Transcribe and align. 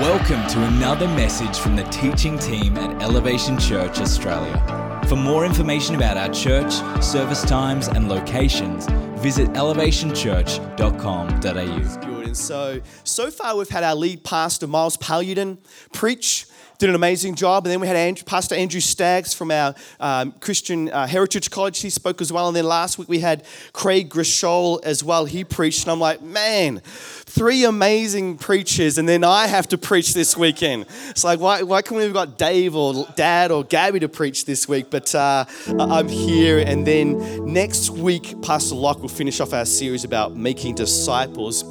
Welcome 0.00 0.46
to 0.50 0.62
another 0.62 1.08
message 1.08 1.58
from 1.58 1.74
the 1.74 1.82
teaching 1.82 2.38
team 2.38 2.76
at 2.76 3.02
Elevation 3.02 3.58
Church 3.58 3.98
Australia. 3.98 5.02
For 5.08 5.16
more 5.16 5.44
information 5.44 5.96
about 5.96 6.16
our 6.16 6.28
church, 6.28 6.72
service 7.02 7.42
times, 7.42 7.88
and 7.88 8.08
locations, 8.08 8.86
visit 9.20 9.48
elevationchurch.com.au. 9.54 12.06
Good. 12.06 12.26
And 12.26 12.36
so, 12.36 12.80
so 13.02 13.32
far 13.32 13.56
we've 13.56 13.68
had 13.68 13.82
our 13.82 13.96
lead 13.96 14.22
pastor, 14.22 14.68
Miles 14.68 14.96
Paludan, 14.96 15.58
preach. 15.92 16.46
Did 16.78 16.90
an 16.90 16.94
amazing 16.94 17.34
job. 17.34 17.66
And 17.66 17.72
then 17.72 17.80
we 17.80 17.88
had 17.88 17.96
Andrew, 17.96 18.24
Pastor 18.24 18.54
Andrew 18.54 18.78
Staggs 18.78 19.34
from 19.34 19.50
our 19.50 19.74
um, 19.98 20.30
Christian 20.38 20.88
uh, 20.90 21.08
Heritage 21.08 21.50
College. 21.50 21.80
He 21.80 21.90
spoke 21.90 22.20
as 22.20 22.32
well. 22.32 22.46
And 22.46 22.56
then 22.56 22.66
last 22.66 22.98
week 22.98 23.08
we 23.08 23.18
had 23.18 23.42
Craig 23.72 24.08
Grishol 24.08 24.78
as 24.84 25.02
well. 25.02 25.24
He 25.24 25.42
preached. 25.42 25.82
And 25.82 25.90
I'm 25.90 25.98
like, 25.98 26.22
man, 26.22 26.80
three 26.84 27.64
amazing 27.64 28.38
preachers. 28.38 28.96
And 28.96 29.08
then 29.08 29.24
I 29.24 29.48
have 29.48 29.66
to 29.70 29.78
preach 29.78 30.14
this 30.14 30.36
weekend. 30.36 30.86
It's 31.08 31.24
like, 31.24 31.40
why, 31.40 31.62
why 31.64 31.82
can't 31.82 31.96
we 31.96 32.04
have 32.04 32.12
got 32.12 32.38
Dave 32.38 32.76
or 32.76 33.08
Dad 33.16 33.50
or 33.50 33.64
Gabby 33.64 33.98
to 33.98 34.08
preach 34.08 34.44
this 34.44 34.68
week? 34.68 34.88
But 34.88 35.12
uh, 35.16 35.46
I'm 35.80 36.06
here. 36.06 36.60
And 36.60 36.86
then 36.86 37.44
next 37.52 37.90
week, 37.90 38.40
Pastor 38.40 38.76
Locke 38.76 39.00
will 39.00 39.08
finish 39.08 39.40
off 39.40 39.52
our 39.52 39.66
series 39.66 40.04
about 40.04 40.36
making 40.36 40.76
disciples. 40.76 41.64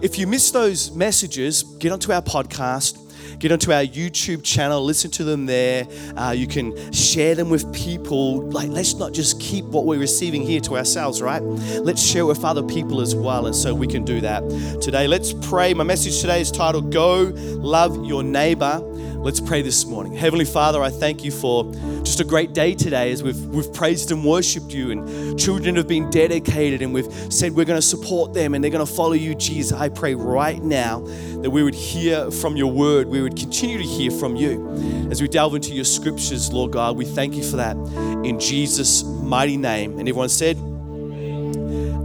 If 0.00 0.18
you 0.18 0.26
missed 0.26 0.54
those 0.54 0.90
messages, 0.92 1.64
get 1.64 1.92
onto 1.92 2.12
our 2.12 2.22
podcast 2.22 3.03
get 3.38 3.52
onto 3.52 3.72
our 3.72 3.82
YouTube 3.84 4.42
channel, 4.42 4.82
listen 4.84 5.10
to 5.12 5.24
them 5.24 5.46
there. 5.46 5.86
Uh, 6.16 6.30
you 6.36 6.46
can 6.46 6.92
share 6.92 7.34
them 7.34 7.50
with 7.50 7.72
people. 7.74 8.42
Like, 8.50 8.68
let's 8.68 8.94
not 8.94 9.12
just 9.12 9.40
keep 9.40 9.64
what 9.66 9.84
we're 9.86 9.98
receiving 9.98 10.42
here 10.42 10.60
to 10.60 10.76
ourselves, 10.76 11.20
right? 11.22 11.42
Let's 11.42 12.02
share 12.02 12.26
with 12.26 12.44
other 12.44 12.62
people 12.62 13.00
as 13.00 13.14
well. 13.14 13.46
And 13.46 13.54
so 13.54 13.74
we 13.74 13.86
can 13.86 14.04
do 14.04 14.20
that 14.20 14.42
today. 14.80 15.06
Let's 15.06 15.32
pray. 15.32 15.74
My 15.74 15.84
message 15.84 16.20
today 16.20 16.40
is 16.40 16.50
titled 16.50 16.92
Go 16.92 17.32
Love 17.34 18.04
Your 18.04 18.22
Neighbor. 18.22 18.80
Let's 19.24 19.40
pray 19.40 19.62
this 19.62 19.86
morning. 19.86 20.12
Heavenly 20.12 20.44
Father, 20.44 20.82
I 20.82 20.90
thank 20.90 21.24
you 21.24 21.30
for 21.30 21.72
just 22.02 22.20
a 22.20 22.24
great 22.24 22.52
day 22.52 22.74
today 22.74 23.10
as 23.10 23.22
we've, 23.22 23.40
we've 23.46 23.72
praised 23.72 24.10
and 24.10 24.22
worshiped 24.22 24.70
you, 24.70 24.90
and 24.90 25.38
children 25.38 25.76
have 25.76 25.88
been 25.88 26.10
dedicated, 26.10 26.82
and 26.82 26.92
we've 26.92 27.10
said 27.32 27.52
we're 27.52 27.64
going 27.64 27.80
to 27.80 27.86
support 27.86 28.34
them 28.34 28.52
and 28.52 28.62
they're 28.62 28.70
going 28.70 28.84
to 28.84 28.92
follow 28.92 29.14
you, 29.14 29.34
Jesus. 29.34 29.72
I 29.72 29.88
pray 29.88 30.14
right 30.14 30.62
now 30.62 31.00
that 31.40 31.48
we 31.50 31.62
would 31.62 31.74
hear 31.74 32.30
from 32.30 32.58
your 32.58 32.70
word, 32.70 33.08
we 33.08 33.22
would 33.24 33.36
continue 33.36 33.78
to 33.78 33.84
hear 33.84 34.10
from 34.10 34.36
you. 34.36 35.08
As 35.10 35.20
we 35.20 35.28
delve 35.28 35.54
into 35.54 35.74
your 35.74 35.84
scriptures, 35.84 36.52
Lord 36.52 36.72
God, 36.72 36.96
we 36.96 37.04
thank 37.04 37.34
you 37.34 37.42
for 37.42 37.56
that 37.56 37.76
in 38.24 38.38
Jesus' 38.38 39.02
mighty 39.02 39.56
name. 39.56 39.98
And 39.98 40.08
everyone 40.08 40.28
said, 40.28 40.56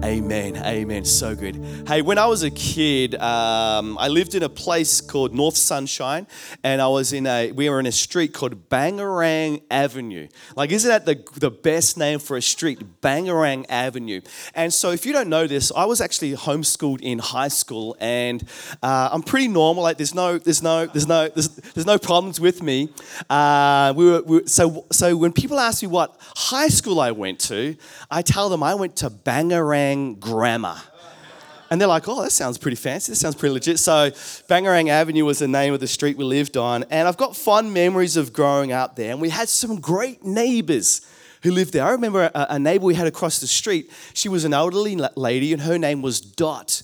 Amen. 0.02 0.55
Amen. 0.55 1.03
So 1.03 1.36
good. 1.36 1.61
Hey, 1.86 2.02
when 2.02 2.17
I 2.17 2.25
was 2.25 2.44
a 2.44 2.50
kid, 2.50 3.16
um, 3.16 3.97
I 3.97 4.08
lived 4.08 4.33
in 4.33 4.44
a 4.44 4.50
place 4.50 5.02
called 5.02 5.36
North 5.36 5.58
Sunshine, 5.58 6.25
and 6.64 6.81
I 6.81 6.88
was 6.88 7.11
in 7.11 7.28
a. 7.28 7.52
We 7.52 7.69
were 7.69 7.81
in 7.81 7.86
a 7.86 7.91
street 7.91 8.33
called 8.33 8.69
Bangarang 8.69 9.61
Avenue. 9.69 10.30
Like, 10.56 10.72
isn't 10.72 10.88
that 10.88 11.06
the 11.06 11.22
the 11.38 11.52
best 11.52 11.97
name 11.97 12.19
for 12.19 12.38
a 12.38 12.41
street, 12.41 13.02
Bangarang 13.02 13.66
Avenue? 13.67 14.22
And 14.56 14.73
so, 14.73 14.91
if 14.91 15.06
you 15.06 15.11
don't 15.11 15.28
know 15.28 15.47
this, 15.47 15.69
I 15.75 15.83
was 15.83 16.00
actually 16.00 16.31
homeschooled 16.34 17.02
in 17.02 17.19
high 17.19 17.50
school, 17.50 17.97
and 18.00 18.41
uh, 18.81 19.09
I'm 19.11 19.22
pretty 19.22 19.50
normal. 19.50 19.84
Like, 19.84 19.97
there's 19.97 20.16
no, 20.16 20.38
there's 20.38 20.63
no, 20.63 20.86
there's 20.86 21.08
no, 21.08 21.28
there's, 21.28 21.50
there's 21.50 21.86
no 21.86 21.97
problems 21.97 22.39
with 22.39 22.63
me. 22.63 22.88
Uh, 23.30 23.94
we 23.97 24.06
were, 24.06 24.22
we, 24.22 24.47
so 24.47 24.86
so 24.94 25.17
when 25.17 25.34
people 25.34 25.59
ask 25.59 25.81
me 25.84 25.89
what 25.89 26.16
high 26.38 26.69
school 26.69 27.02
I 27.02 27.11
went 27.11 27.39
to, 27.41 27.75
I 28.09 28.22
tell 28.22 28.47
them 28.47 28.63
I 28.63 28.75
went 28.75 28.95
to 28.97 29.09
Bangarang. 29.09 29.89
Grammar. 30.20 30.78
And 31.72 31.80
they're 31.80 31.88
like, 31.88 32.08
oh, 32.08 32.23
that 32.23 32.32
sounds 32.32 32.58
pretty 32.58 32.76
fancy. 32.76 33.12
That 33.12 33.18
sounds 33.18 33.36
pretty 33.36 33.54
legit. 33.54 33.78
So, 33.80 34.09
Bangarang 34.50 34.90
Avenue 34.90 35.26
was 35.26 35.40
the 35.40 35.48
name 35.48 35.73
of 35.73 35.80
the 35.80 35.88
street 35.88 36.18
we 36.18 36.26
lived 36.26 36.58
on. 36.58 36.84
And 36.90 37.08
I've 37.08 37.18
got 37.18 37.36
fond 37.36 37.73
memories 37.73 38.18
of 38.18 38.34
growing 38.34 38.72
up 38.72 38.96
there. 38.96 39.12
And 39.12 39.22
we 39.22 39.30
had 39.30 39.50
some 39.50 39.80
great 39.80 40.26
neighbors 40.26 41.02
who 41.44 41.52
lived 41.52 41.73
there. 41.73 41.86
I 41.86 41.92
remember 41.92 42.31
a, 42.34 42.48
a 42.52 42.59
neighbor 42.59 42.86
we 42.86 42.96
had 42.96 43.08
across 43.08 43.40
the 43.40 43.47
street. 43.47 43.91
She 44.13 44.30
was 44.30 44.46
an 44.46 44.53
elderly 44.53 44.96
lady, 45.16 45.53
and 45.53 45.62
her 45.62 45.78
name 45.78 46.02
was 46.02 46.19
Dot. 46.19 46.81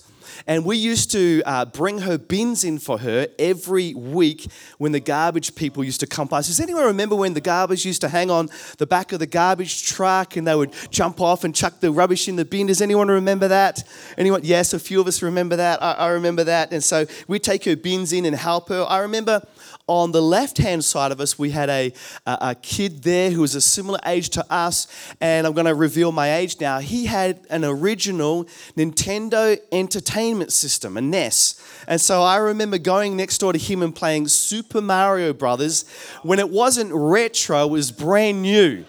And 0.47 0.65
we 0.65 0.77
used 0.77 1.11
to 1.11 1.41
uh, 1.45 1.65
bring 1.65 1.99
her 1.99 2.17
bins 2.17 2.63
in 2.63 2.79
for 2.79 2.99
her 2.99 3.27
every 3.39 3.93
week 3.93 4.47
when 4.77 4.91
the 4.91 4.99
garbage 4.99 5.55
people 5.55 5.83
used 5.83 5.99
to 6.01 6.07
come 6.07 6.27
past. 6.27 6.47
Does 6.47 6.59
anyone 6.59 6.85
remember 6.85 7.15
when 7.15 7.33
the 7.33 7.41
garbage 7.41 7.85
used 7.85 8.01
to 8.01 8.09
hang 8.09 8.29
on 8.29 8.49
the 8.77 8.87
back 8.87 9.11
of 9.11 9.19
the 9.19 9.27
garbage 9.27 9.85
truck 9.85 10.35
and 10.35 10.47
they 10.47 10.55
would 10.55 10.73
jump 10.89 11.21
off 11.21 11.43
and 11.43 11.55
chuck 11.55 11.79
the 11.79 11.91
rubbish 11.91 12.27
in 12.27 12.35
the 12.35 12.45
bin? 12.45 12.67
Does 12.67 12.81
anyone 12.81 13.07
remember 13.07 13.47
that? 13.47 13.83
Anyone? 14.17 14.41
Yes, 14.43 14.73
a 14.73 14.79
few 14.79 15.01
of 15.01 15.07
us 15.07 15.21
remember 15.21 15.55
that. 15.55 15.81
I, 15.81 15.93
I 15.93 16.07
remember 16.09 16.43
that. 16.43 16.71
And 16.71 16.83
so 16.83 17.05
we'd 17.27 17.43
take 17.43 17.65
her 17.65 17.75
bins 17.75 18.13
in 18.13 18.25
and 18.25 18.35
help 18.35 18.69
her. 18.69 18.85
I 18.87 18.99
remember 18.99 19.45
on 19.87 20.11
the 20.11 20.21
left 20.21 20.57
hand 20.57 20.83
side 20.83 21.11
of 21.11 21.19
us, 21.19 21.37
we 21.37 21.51
had 21.51 21.69
a, 21.69 21.93
a, 22.25 22.37
a, 22.41 22.55
kid 22.55 23.03
there 23.03 23.29
who 23.29 23.41
was 23.41 23.53
a 23.53 23.61
similar 23.61 23.99
age 24.05 24.29
to 24.29 24.45
us, 24.51 24.87
and 25.21 25.45
I'm 25.45 25.53
going 25.53 25.67
to 25.67 25.75
reveal 25.75 26.11
my 26.11 26.35
age 26.35 26.59
now. 26.59 26.79
He 26.79 27.05
had 27.05 27.45
an 27.49 27.63
original 27.63 28.45
Nintendo 28.75 29.59
Entertainment 29.71 30.51
System, 30.51 30.97
a 30.97 31.01
NES. 31.01 31.61
And 31.87 32.01
so 32.01 32.23
I 32.23 32.37
remember 32.37 32.79
going 32.79 33.15
next 33.15 33.37
door 33.37 33.53
to 33.53 33.59
him 33.59 33.83
and 33.83 33.95
playing 33.95 34.27
Super 34.27 34.81
Mario 34.81 35.33
Brothers 35.33 35.85
when 36.23 36.39
it 36.39 36.49
wasn't 36.49 36.91
retro, 36.91 37.65
it 37.65 37.69
was 37.69 37.91
brand 37.91 38.41
new 38.41 38.85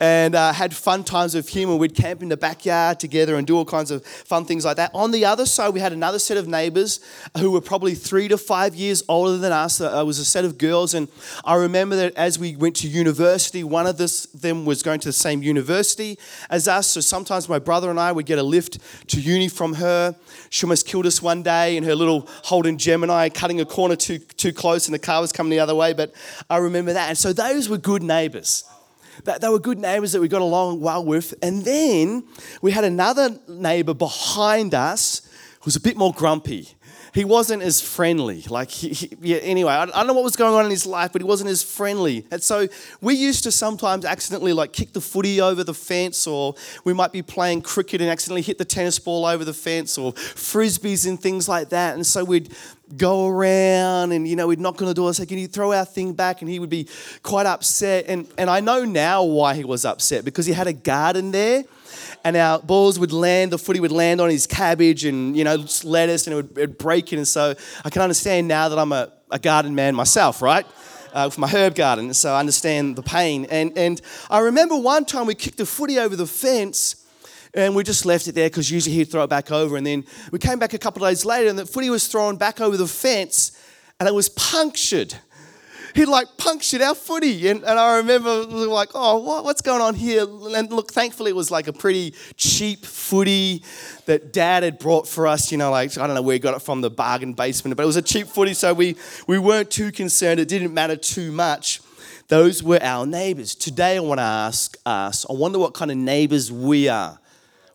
and 0.00 0.34
uh, 0.34 0.52
had 0.52 0.74
fun 0.74 1.04
times 1.04 1.34
with 1.34 1.48
him. 1.48 1.70
And 1.70 1.78
we'd 1.78 1.94
camp 1.94 2.22
in 2.22 2.28
the 2.28 2.36
backyard 2.36 3.00
together 3.00 3.36
and 3.36 3.46
do 3.46 3.56
all 3.56 3.64
kinds 3.64 3.90
of 3.90 4.04
fun 4.04 4.44
things 4.44 4.64
like 4.64 4.76
that. 4.76 4.90
On 4.94 5.10
the 5.10 5.24
other 5.24 5.46
side, 5.46 5.70
we 5.70 5.80
had 5.80 5.92
another 5.92 6.18
set 6.18 6.36
of 6.36 6.46
neighbors 6.46 7.00
who 7.38 7.50
were 7.50 7.60
probably 7.60 7.94
three 7.94 8.28
to 8.28 8.38
five 8.38 8.74
years 8.74 9.02
older 9.08 9.38
than 9.38 9.52
us. 9.52 9.80
Uh, 9.80 10.00
it 10.00 10.06
was 10.06 10.18
a 10.18 10.24
set 10.24 10.44
of 10.44 10.58
girls. 10.58 10.94
And 10.94 11.08
I 11.44 11.56
remember 11.56 11.96
that 11.96 12.14
as 12.16 12.38
we 12.38 12.56
went 12.56 12.76
to 12.76 12.88
university, 12.88 13.64
one 13.64 13.86
of 13.86 13.98
this, 13.98 14.26
them 14.26 14.64
was 14.64 14.82
going 14.82 15.00
to 15.00 15.08
the 15.08 15.12
same 15.12 15.42
university 15.42 16.18
as 16.50 16.68
us. 16.68 16.88
So 16.88 17.00
sometimes 17.00 17.48
my 17.48 17.58
brother 17.58 17.90
and 17.90 17.98
I 17.98 18.12
would 18.12 18.26
get 18.26 18.38
a 18.38 18.42
lift 18.42 18.78
to 19.08 19.20
uni 19.20 19.48
from 19.48 19.74
her. 19.74 20.14
She 20.50 20.66
almost 20.66 20.86
killed 20.86 21.06
us 21.06 21.20
one 21.20 21.42
day 21.42 21.76
in 21.76 21.84
her 21.84 21.94
little 21.94 22.28
Holden 22.44 22.78
Gemini, 22.78 23.28
cutting 23.28 23.60
a 23.60 23.64
corner 23.64 23.96
too, 23.96 24.18
too 24.18 24.52
close, 24.52 24.86
and 24.86 24.94
the 24.94 24.98
car 24.98 25.20
was 25.20 25.32
coming 25.32 25.50
the 25.50 25.60
other 25.60 25.74
way. 25.74 25.92
But 25.92 26.12
I 26.48 26.58
remember 26.58 26.92
that. 26.92 27.08
And 27.08 27.18
so 27.18 27.32
those 27.32 27.68
were 27.68 27.78
good 27.78 28.02
neighbors. 28.02 28.64
They 29.22 29.48
were 29.48 29.58
good 29.58 29.78
neighbors 29.78 30.12
that 30.12 30.20
we 30.20 30.28
got 30.28 30.42
along 30.42 30.80
well 30.80 31.04
with. 31.04 31.34
And 31.42 31.64
then 31.64 32.24
we 32.62 32.72
had 32.72 32.84
another 32.84 33.38
neighbor 33.48 33.94
behind 33.94 34.74
us 34.74 35.22
who 35.60 35.66
was 35.66 35.76
a 35.76 35.80
bit 35.80 35.96
more 35.96 36.12
grumpy. 36.12 36.68
He 37.14 37.24
wasn't 37.24 37.62
as 37.62 37.80
friendly. 37.80 38.42
Like, 38.50 38.72
he, 38.72 38.88
he, 38.88 39.16
yeah, 39.22 39.36
anyway, 39.36 39.72
I, 39.72 39.84
I 39.84 39.86
don't 39.86 40.08
know 40.08 40.14
what 40.14 40.24
was 40.24 40.34
going 40.34 40.52
on 40.52 40.64
in 40.64 40.70
his 40.72 40.84
life, 40.84 41.12
but 41.12 41.22
he 41.22 41.28
wasn't 41.28 41.48
as 41.48 41.62
friendly. 41.62 42.26
And 42.32 42.42
so 42.42 42.66
we 43.00 43.14
used 43.14 43.44
to 43.44 43.52
sometimes 43.52 44.04
accidentally 44.04 44.52
like 44.52 44.72
kick 44.72 44.92
the 44.92 45.00
footy 45.00 45.40
over 45.40 45.62
the 45.62 45.74
fence, 45.74 46.26
or 46.26 46.56
we 46.82 46.92
might 46.92 47.12
be 47.12 47.22
playing 47.22 47.62
cricket 47.62 48.00
and 48.00 48.10
accidentally 48.10 48.42
hit 48.42 48.58
the 48.58 48.64
tennis 48.64 48.98
ball 48.98 49.26
over 49.26 49.44
the 49.44 49.54
fence, 49.54 49.96
or 49.96 50.12
frisbees 50.12 51.06
and 51.06 51.20
things 51.20 51.48
like 51.48 51.68
that. 51.68 51.94
And 51.94 52.04
so 52.04 52.24
we'd 52.24 52.52
go 52.96 53.28
around 53.28 54.12
and 54.12 54.28
you 54.28 54.36
know 54.36 54.46
we'd 54.46 54.60
knock 54.60 54.80
on 54.80 54.88
the 54.88 54.94
door 54.94 55.08
and 55.08 55.16
say 55.16 55.26
can 55.26 55.38
you 55.38 55.48
throw 55.48 55.72
our 55.72 55.84
thing 55.84 56.12
back? 56.12 56.42
And 56.42 56.50
he 56.50 56.58
would 56.58 56.70
be 56.70 56.88
quite 57.22 57.46
upset. 57.46 58.06
And, 58.08 58.28
and 58.38 58.50
i 58.50 58.60
know 58.60 58.84
now 58.84 59.22
why 59.22 59.54
he 59.54 59.64
was 59.64 59.84
upset 59.84 60.24
because 60.24 60.46
he 60.46 60.52
had 60.52 60.66
a 60.66 60.72
garden 60.72 61.30
there 61.30 61.64
and 62.24 62.36
our 62.36 62.58
balls 62.58 62.98
would 62.98 63.12
land 63.12 63.52
the 63.52 63.58
footy 63.58 63.80
would 63.80 63.92
land 63.92 64.20
on 64.20 64.30
his 64.30 64.46
cabbage 64.46 65.04
and 65.04 65.36
you 65.36 65.44
know 65.44 65.64
lettuce 65.84 66.26
and 66.26 66.34
it 66.34 66.36
would 66.36 66.58
it'd 66.58 66.78
break 66.78 67.12
it 67.12 67.16
and 67.16 67.28
so 67.28 67.54
i 67.84 67.90
can 67.90 68.02
understand 68.02 68.48
now 68.48 68.68
that 68.68 68.78
i'm 68.78 68.92
a, 68.92 69.10
a 69.30 69.38
garden 69.38 69.74
man 69.74 69.94
myself 69.94 70.42
right? 70.42 70.66
Uh, 71.12 71.26
with 71.26 71.38
my 71.38 71.46
herb 71.46 71.76
garden. 71.76 72.12
So 72.12 72.32
i 72.32 72.40
understand 72.40 72.96
the 72.96 73.02
pain. 73.02 73.46
And, 73.50 73.76
and 73.78 74.00
i 74.30 74.40
remember 74.40 74.76
one 74.76 75.04
time 75.04 75.26
we 75.26 75.34
kicked 75.34 75.60
a 75.60 75.66
footy 75.66 75.98
over 75.98 76.16
the 76.16 76.26
fence 76.26 77.03
and 77.54 77.74
we 77.76 77.84
just 77.84 78.04
left 78.04 78.26
it 78.26 78.34
there 78.34 78.48
because 78.48 78.70
usually 78.70 78.94
he'd 78.96 79.10
throw 79.10 79.24
it 79.24 79.30
back 79.30 79.50
over. 79.50 79.76
And 79.76 79.86
then 79.86 80.04
we 80.32 80.38
came 80.38 80.58
back 80.58 80.74
a 80.74 80.78
couple 80.78 81.04
of 81.04 81.10
days 81.10 81.24
later, 81.24 81.48
and 81.48 81.58
the 81.58 81.66
footy 81.66 81.90
was 81.90 82.08
thrown 82.08 82.36
back 82.36 82.60
over 82.60 82.76
the 82.76 82.86
fence, 82.86 83.58
and 84.00 84.08
it 84.08 84.14
was 84.14 84.28
punctured. 84.28 85.14
He'd 85.94 86.06
like 86.06 86.26
punctured 86.38 86.82
our 86.82 86.96
footy. 86.96 87.48
And, 87.48 87.62
and 87.62 87.78
I 87.78 87.98
remember 87.98 88.42
like, 88.42 88.88
oh, 88.94 89.18
what, 89.18 89.44
what's 89.44 89.62
going 89.62 89.80
on 89.80 89.94
here? 89.94 90.22
And 90.22 90.72
look, 90.72 90.92
thankfully, 90.92 91.30
it 91.30 91.36
was 91.36 91.52
like 91.52 91.68
a 91.68 91.72
pretty 91.72 92.14
cheap 92.36 92.84
footy 92.84 93.62
that 94.06 94.32
dad 94.32 94.64
had 94.64 94.80
brought 94.80 95.06
for 95.06 95.28
us. 95.28 95.52
You 95.52 95.58
know, 95.58 95.70
like, 95.70 95.96
I 95.96 96.08
don't 96.08 96.16
know 96.16 96.22
where 96.22 96.32
he 96.32 96.40
got 96.40 96.56
it 96.56 96.62
from, 96.62 96.80
the 96.80 96.90
bargain 96.90 97.32
basement, 97.34 97.76
but 97.76 97.84
it 97.84 97.86
was 97.86 97.94
a 97.94 98.02
cheap 98.02 98.26
footy, 98.26 98.54
so 98.54 98.74
we, 98.74 98.96
we 99.28 99.38
weren't 99.38 99.70
too 99.70 99.92
concerned. 99.92 100.40
It 100.40 100.48
didn't 100.48 100.74
matter 100.74 100.96
too 100.96 101.30
much. 101.30 101.80
Those 102.26 102.60
were 102.60 102.82
our 102.82 103.06
neighbors. 103.06 103.54
Today, 103.54 103.96
I 103.96 104.00
want 104.00 104.18
to 104.18 104.24
ask 104.24 104.76
us, 104.84 105.24
I 105.30 105.34
wonder 105.34 105.60
what 105.60 105.74
kind 105.74 105.92
of 105.92 105.96
neighbors 105.96 106.50
we 106.50 106.88
are 106.88 107.20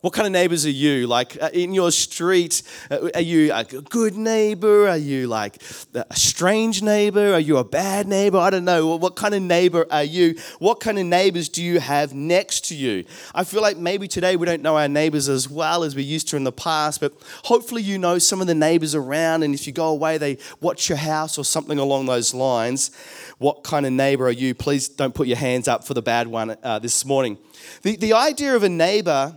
What 0.00 0.14
kind 0.14 0.26
of 0.26 0.32
neighbors 0.32 0.64
are 0.64 0.70
you? 0.70 1.06
Like 1.06 1.36
uh, 1.42 1.50
in 1.52 1.74
your 1.74 1.90
street, 1.90 2.62
uh, 2.90 3.10
are 3.14 3.20
you 3.20 3.52
a 3.52 3.64
good 3.64 4.16
neighbor? 4.16 4.88
Are 4.88 4.96
you 4.96 5.26
like 5.26 5.62
a 5.92 6.16
strange 6.16 6.80
neighbor? 6.80 7.34
Are 7.34 7.40
you 7.40 7.58
a 7.58 7.64
bad 7.64 8.08
neighbor? 8.08 8.38
I 8.38 8.48
don't 8.48 8.64
know. 8.64 8.96
What 8.96 9.14
kind 9.14 9.34
of 9.34 9.42
neighbor 9.42 9.86
are 9.90 10.02
you? 10.02 10.36
What 10.58 10.80
kind 10.80 10.98
of 10.98 11.04
neighbors 11.04 11.50
do 11.50 11.62
you 11.62 11.80
have 11.80 12.14
next 12.14 12.64
to 12.68 12.74
you? 12.74 13.04
I 13.34 13.44
feel 13.44 13.60
like 13.60 13.76
maybe 13.76 14.08
today 14.08 14.36
we 14.36 14.46
don't 14.46 14.62
know 14.62 14.78
our 14.78 14.88
neighbors 14.88 15.28
as 15.28 15.50
well 15.50 15.84
as 15.84 15.94
we 15.94 16.02
used 16.02 16.28
to 16.28 16.36
in 16.38 16.44
the 16.44 16.52
past, 16.52 16.98
but 16.98 17.12
hopefully 17.44 17.82
you 17.82 17.98
know 17.98 18.16
some 18.16 18.40
of 18.40 18.46
the 18.46 18.54
neighbors 18.54 18.94
around, 18.94 19.42
and 19.42 19.52
if 19.52 19.66
you 19.66 19.72
go 19.74 19.88
away, 19.88 20.16
they 20.16 20.38
watch 20.62 20.88
your 20.88 20.96
house 20.96 21.36
or 21.36 21.44
something 21.44 21.78
along 21.78 22.06
those 22.06 22.32
lines. 22.32 22.90
What 23.36 23.64
kind 23.64 23.84
of 23.84 23.92
neighbor 23.92 24.28
are 24.28 24.30
you? 24.30 24.54
Please 24.54 24.88
don't 24.88 25.14
put 25.14 25.26
your 25.26 25.36
hands 25.36 25.68
up 25.68 25.86
for 25.86 25.92
the 25.92 26.00
bad 26.02 26.26
one 26.26 26.56
uh, 26.62 26.78
this 26.78 27.04
morning. 27.04 27.36
The, 27.82 27.96
the 27.96 28.14
idea 28.14 28.56
of 28.56 28.62
a 28.62 28.70
neighbor 28.70 29.36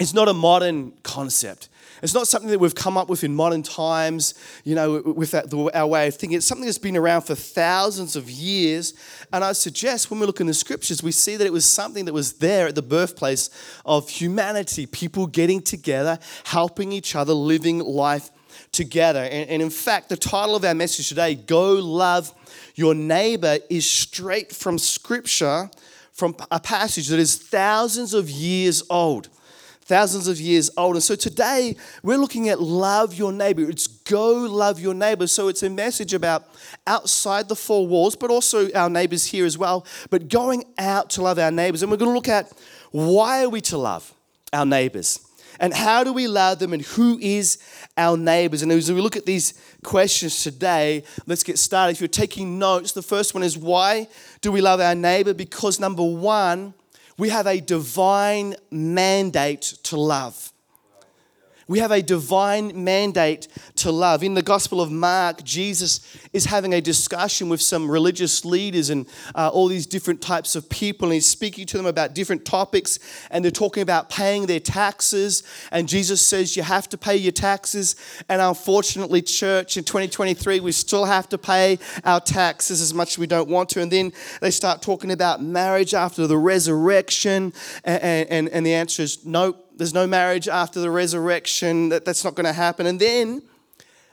it's 0.00 0.14
not 0.14 0.28
a 0.28 0.34
modern 0.34 0.92
concept. 1.02 1.68
It's 2.02 2.14
not 2.14 2.26
something 2.26 2.50
that 2.50 2.58
we've 2.58 2.74
come 2.74 2.96
up 2.96 3.08
with 3.08 3.22
in 3.22 3.32
modern 3.32 3.62
times, 3.62 4.34
you 4.64 4.74
know, 4.74 5.00
with 5.02 5.34
our 5.72 5.86
way 5.86 6.08
of 6.08 6.16
thinking. 6.16 6.36
It's 6.36 6.46
something 6.46 6.64
that's 6.64 6.78
been 6.78 6.96
around 6.96 7.22
for 7.22 7.36
thousands 7.36 8.16
of 8.16 8.28
years. 8.28 8.94
And 9.32 9.44
I 9.44 9.52
suggest 9.52 10.10
when 10.10 10.18
we 10.18 10.26
look 10.26 10.40
in 10.40 10.48
the 10.48 10.54
scriptures, 10.54 11.00
we 11.00 11.12
see 11.12 11.36
that 11.36 11.46
it 11.46 11.52
was 11.52 11.64
something 11.64 12.04
that 12.06 12.12
was 12.12 12.34
there 12.34 12.66
at 12.66 12.74
the 12.74 12.82
birthplace 12.82 13.50
of 13.86 14.08
humanity, 14.08 14.86
people 14.86 15.28
getting 15.28 15.62
together, 15.62 16.18
helping 16.44 16.90
each 16.90 17.14
other, 17.14 17.34
living 17.34 17.78
life 17.78 18.30
together. 18.72 19.22
And, 19.22 19.48
and 19.48 19.62
in 19.62 19.70
fact, 19.70 20.08
the 20.08 20.16
title 20.16 20.56
of 20.56 20.64
our 20.64 20.74
message 20.74 21.08
today, 21.08 21.36
Go 21.36 21.74
Love 21.74 22.34
Your 22.74 22.96
Neighbor, 22.96 23.58
is 23.70 23.88
straight 23.88 24.50
from 24.50 24.76
scripture, 24.76 25.70
from 26.10 26.34
a 26.50 26.58
passage 26.58 27.06
that 27.08 27.20
is 27.20 27.36
thousands 27.36 28.12
of 28.12 28.28
years 28.28 28.82
old 28.90 29.28
thousands 29.84 30.28
of 30.28 30.40
years 30.40 30.70
old. 30.76 30.94
And 30.94 31.02
so 31.02 31.14
today 31.14 31.76
we're 32.02 32.18
looking 32.18 32.48
at 32.48 32.60
love 32.60 33.14
your 33.14 33.32
neighbor. 33.32 33.68
It's 33.68 33.86
go 33.86 34.32
love 34.32 34.80
your 34.80 34.94
neighbor. 34.94 35.26
So 35.26 35.48
it's 35.48 35.62
a 35.62 35.70
message 35.70 36.14
about 36.14 36.44
outside 36.86 37.48
the 37.48 37.56
four 37.56 37.86
walls, 37.86 38.16
but 38.16 38.30
also 38.30 38.72
our 38.72 38.88
neighbors 38.88 39.26
here 39.26 39.44
as 39.44 39.58
well, 39.58 39.86
but 40.10 40.28
going 40.28 40.64
out 40.78 41.10
to 41.10 41.22
love 41.22 41.38
our 41.38 41.50
neighbors. 41.50 41.82
And 41.82 41.90
we're 41.90 41.98
going 41.98 42.10
to 42.10 42.14
look 42.14 42.28
at 42.28 42.52
why 42.90 43.44
are 43.44 43.48
we 43.48 43.60
to 43.62 43.78
love 43.78 44.14
our 44.52 44.66
neighbors? 44.66 45.20
And 45.60 45.72
how 45.72 46.02
do 46.02 46.12
we 46.12 46.26
love 46.26 46.58
them 46.58 46.72
and 46.72 46.82
who 46.82 47.18
is 47.20 47.58
our 47.96 48.16
neighbors? 48.16 48.62
And 48.62 48.72
as 48.72 48.90
we 48.90 49.00
look 49.00 49.16
at 49.16 49.26
these 49.26 49.54
questions 49.84 50.42
today, 50.42 51.04
let's 51.26 51.42
get 51.42 51.58
started. 51.58 51.92
If 51.92 52.00
you're 52.00 52.08
taking 52.08 52.58
notes, 52.58 52.92
the 52.92 53.02
first 53.02 53.34
one 53.34 53.42
is 53.42 53.56
why 53.56 54.08
do 54.40 54.50
we 54.50 54.60
love 54.60 54.80
our 54.80 54.94
neighbor? 54.94 55.34
Because 55.34 55.78
number 55.78 56.02
one, 56.02 56.74
we 57.18 57.28
have 57.28 57.46
a 57.46 57.60
divine 57.60 58.54
mandate 58.70 59.62
to 59.84 59.96
love. 59.96 60.51
We 61.68 61.78
have 61.78 61.92
a 61.92 62.02
divine 62.02 62.84
mandate 62.84 63.46
to 63.76 63.92
love. 63.92 64.22
In 64.22 64.34
the 64.34 64.42
Gospel 64.42 64.80
of 64.80 64.90
Mark, 64.90 65.44
Jesus 65.44 66.00
is 66.32 66.44
having 66.44 66.74
a 66.74 66.80
discussion 66.80 67.48
with 67.48 67.62
some 67.62 67.90
religious 67.90 68.44
leaders 68.44 68.90
and 68.90 69.06
uh, 69.34 69.48
all 69.48 69.68
these 69.68 69.86
different 69.86 70.20
types 70.20 70.56
of 70.56 70.68
people, 70.68 71.08
and 71.08 71.14
he's 71.14 71.28
speaking 71.28 71.64
to 71.66 71.76
them 71.76 71.86
about 71.86 72.14
different 72.14 72.44
topics, 72.44 72.98
and 73.30 73.44
they're 73.44 73.52
talking 73.52 73.82
about 73.82 74.10
paying 74.10 74.46
their 74.46 74.60
taxes. 74.60 75.44
And 75.70 75.88
Jesus 75.88 76.20
says, 76.20 76.56
You 76.56 76.62
have 76.64 76.88
to 76.88 76.98
pay 76.98 77.16
your 77.16 77.32
taxes. 77.32 77.94
And 78.28 78.42
unfortunately, 78.42 79.22
church, 79.22 79.76
in 79.76 79.84
2023, 79.84 80.60
we 80.60 80.72
still 80.72 81.04
have 81.04 81.28
to 81.28 81.38
pay 81.38 81.78
our 82.04 82.20
taxes 82.20 82.80
as 82.80 82.92
much 82.92 83.12
as 83.12 83.18
we 83.18 83.26
don't 83.26 83.48
want 83.48 83.68
to. 83.70 83.80
And 83.80 83.90
then 83.90 84.12
they 84.40 84.50
start 84.50 84.82
talking 84.82 85.12
about 85.12 85.42
marriage 85.42 85.94
after 85.94 86.26
the 86.26 86.38
resurrection, 86.38 87.52
and, 87.84 88.28
and, 88.28 88.48
and 88.48 88.66
the 88.66 88.74
answer 88.74 89.02
is 89.02 89.24
nope 89.24 89.61
there's 89.76 89.94
no 89.94 90.06
marriage 90.06 90.48
after 90.48 90.80
the 90.80 90.90
resurrection, 90.90 91.88
that, 91.90 92.04
that's 92.04 92.24
not 92.24 92.34
going 92.34 92.46
to 92.46 92.52
happen. 92.52 92.86
And 92.86 92.98
then 93.00 93.42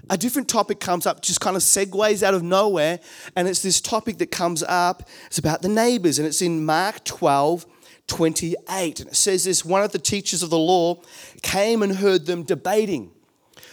a 0.09 0.17
different 0.17 0.47
topic 0.47 0.79
comes 0.79 1.05
up, 1.05 1.21
just 1.21 1.41
kind 1.41 1.55
of 1.55 1.61
segues 1.61 2.23
out 2.23 2.33
of 2.33 2.43
nowhere. 2.43 2.99
And 3.35 3.47
it's 3.47 3.61
this 3.61 3.81
topic 3.81 4.17
that 4.19 4.31
comes 4.31 4.63
up. 4.63 5.07
It's 5.27 5.37
about 5.37 5.61
the 5.61 5.69
neighbors. 5.69 6.19
And 6.19 6.27
it's 6.27 6.41
in 6.41 6.65
Mark 6.65 7.03
12, 7.03 7.65
28. 8.07 8.99
And 8.99 9.09
it 9.09 9.15
says 9.15 9.43
this 9.43 9.65
one 9.65 9.83
of 9.83 9.91
the 9.91 9.99
teachers 9.99 10.43
of 10.43 10.49
the 10.49 10.57
law 10.57 11.01
came 11.41 11.83
and 11.83 11.95
heard 11.95 12.25
them 12.25 12.43
debating. 12.43 13.11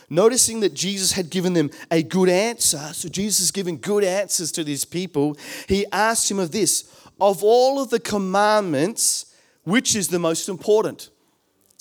Noticing 0.08 0.60
that 0.60 0.72
Jesus 0.72 1.12
had 1.12 1.30
given 1.30 1.52
them 1.54 1.70
a 1.90 2.02
good 2.02 2.28
answer, 2.28 2.78
so 2.92 3.08
Jesus 3.08 3.40
is 3.40 3.50
giving 3.50 3.80
good 3.80 4.04
answers 4.04 4.52
to 4.52 4.62
these 4.62 4.84
people, 4.84 5.36
he 5.68 5.84
asked 5.90 6.30
him 6.30 6.38
of 6.38 6.52
this 6.52 6.84
Of 7.20 7.42
all 7.42 7.82
of 7.82 7.90
the 7.90 7.98
commandments, 7.98 9.34
which 9.64 9.96
is 9.96 10.08
the 10.08 10.20
most 10.20 10.48
important? 10.48 11.10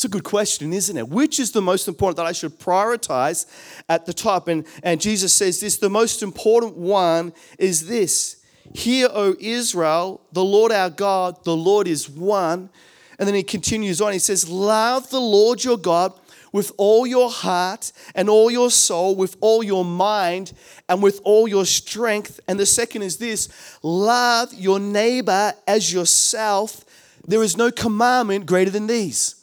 A 0.06 0.08
good 0.08 0.24
question, 0.24 0.72
isn't 0.72 0.96
it? 0.96 1.10
Which 1.10 1.40
is 1.40 1.52
the 1.52 1.64
most 1.64 1.88
important 1.88 2.18
that 2.18 2.28
I 2.28 2.32
should 2.32 2.60
prioritize 2.60 3.48
at 3.90 4.06
the 4.06 4.14
top? 4.14 4.48
And, 4.48 4.68
and 4.84 5.02
Jesus 5.02 5.34
says 5.34 5.60
this 5.60 5.78
the 5.78 5.90
most 5.90 6.22
important 6.22 6.78
one 6.78 7.34
is 7.58 7.88
this 7.88 8.44
Hear, 8.76 9.10
O 9.12 9.36
Israel, 9.40 10.22
the 10.32 10.44
Lord 10.44 10.72
our 10.72 10.92
God, 10.92 11.44
the 11.44 11.56
Lord 11.56 11.88
is 11.88 12.08
one. 12.08 12.70
And 13.18 13.28
then 13.28 13.34
he 13.34 13.42
continues 13.42 14.00
on. 14.00 14.14
He 14.14 14.20
says, 14.20 14.48
Love 14.48 15.10
the 15.10 15.20
Lord 15.20 15.64
your 15.64 15.78
God 15.78 16.14
with 16.52 16.72
all 16.78 17.08
your 17.08 17.32
heart 17.32 17.92
and 18.14 18.30
all 18.30 18.52
your 18.52 18.70
soul, 18.70 19.16
with 19.16 19.38
all 19.42 19.64
your 19.64 19.84
mind 19.84 20.54
and 20.88 21.02
with 21.02 21.20
all 21.24 21.48
your 21.48 21.66
strength. 21.66 22.40
And 22.48 22.60
the 22.60 22.66
second 22.68 23.02
is 23.02 23.18
this 23.18 23.80
love 23.82 24.54
your 24.54 24.80
neighbor 24.80 25.54
as 25.68 25.92
yourself. 25.92 26.86
There 27.28 27.42
is 27.42 27.58
no 27.58 27.72
commandment 27.72 28.46
greater 28.46 28.70
than 28.70 28.86
these. 28.86 29.42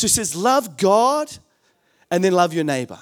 So 0.00 0.06
he 0.06 0.08
says, 0.08 0.34
Love 0.34 0.78
God 0.78 1.30
and 2.10 2.24
then 2.24 2.32
love 2.32 2.54
your 2.54 2.64
neighbor. 2.64 2.98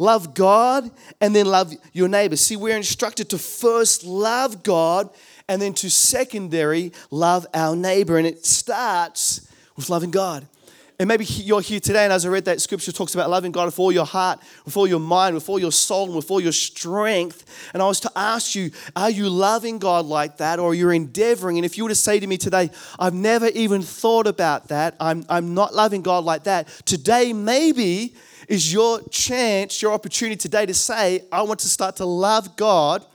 Love 0.00 0.34
God 0.34 0.90
and 1.20 1.34
then 1.34 1.46
love 1.46 1.72
your 1.92 2.08
neighbor. 2.08 2.34
See, 2.34 2.56
we're 2.56 2.76
instructed 2.76 3.30
to 3.30 3.38
first 3.38 4.02
love 4.02 4.64
God 4.64 5.10
and 5.48 5.62
then 5.62 5.74
to 5.74 5.88
secondary 5.88 6.92
love 7.12 7.46
our 7.54 7.76
neighbor. 7.76 8.18
And 8.18 8.26
it 8.26 8.44
starts 8.44 9.48
with 9.76 9.90
loving 9.90 10.10
God. 10.10 10.44
And 11.00 11.06
maybe 11.06 11.24
you're 11.24 11.60
here 11.60 11.78
today, 11.78 12.02
and 12.02 12.12
as 12.12 12.26
I 12.26 12.28
read 12.28 12.46
that 12.46 12.60
scripture, 12.60 12.90
talks 12.90 13.14
about 13.14 13.30
loving 13.30 13.52
God 13.52 13.66
with 13.66 13.78
all 13.78 13.92
your 13.92 14.04
heart, 14.04 14.40
with 14.64 14.76
all 14.76 14.88
your 14.88 14.98
mind, 14.98 15.36
with 15.36 15.48
all 15.48 15.60
your 15.60 15.70
soul, 15.70 16.06
and 16.06 16.16
with 16.16 16.28
all 16.28 16.40
your 16.40 16.50
strength. 16.50 17.70
And 17.72 17.80
I 17.80 17.86
was 17.86 18.00
to 18.00 18.10
ask 18.16 18.56
you, 18.56 18.72
are 18.96 19.08
you 19.08 19.28
loving 19.30 19.78
God 19.78 20.06
like 20.06 20.38
that, 20.38 20.58
or 20.58 20.74
you're 20.74 20.92
endeavoring? 20.92 21.56
And 21.56 21.64
if 21.64 21.78
you 21.78 21.84
were 21.84 21.90
to 21.90 21.94
say 21.94 22.18
to 22.18 22.26
me 22.26 22.36
today, 22.36 22.70
I've 22.98 23.14
never 23.14 23.46
even 23.46 23.80
thought 23.80 24.26
about 24.26 24.66
that, 24.68 24.96
I'm, 24.98 25.24
I'm 25.28 25.54
not 25.54 25.72
loving 25.72 26.02
God 26.02 26.24
like 26.24 26.42
that, 26.44 26.66
today 26.84 27.32
maybe 27.32 28.16
is 28.48 28.72
your 28.72 29.00
chance, 29.08 29.80
your 29.80 29.92
opportunity 29.92 30.36
today 30.36 30.66
to 30.66 30.74
say, 30.74 31.22
I 31.30 31.42
want 31.42 31.60
to 31.60 31.68
start 31.68 31.94
to 31.96 32.06
love 32.06 32.56
God 32.56 33.06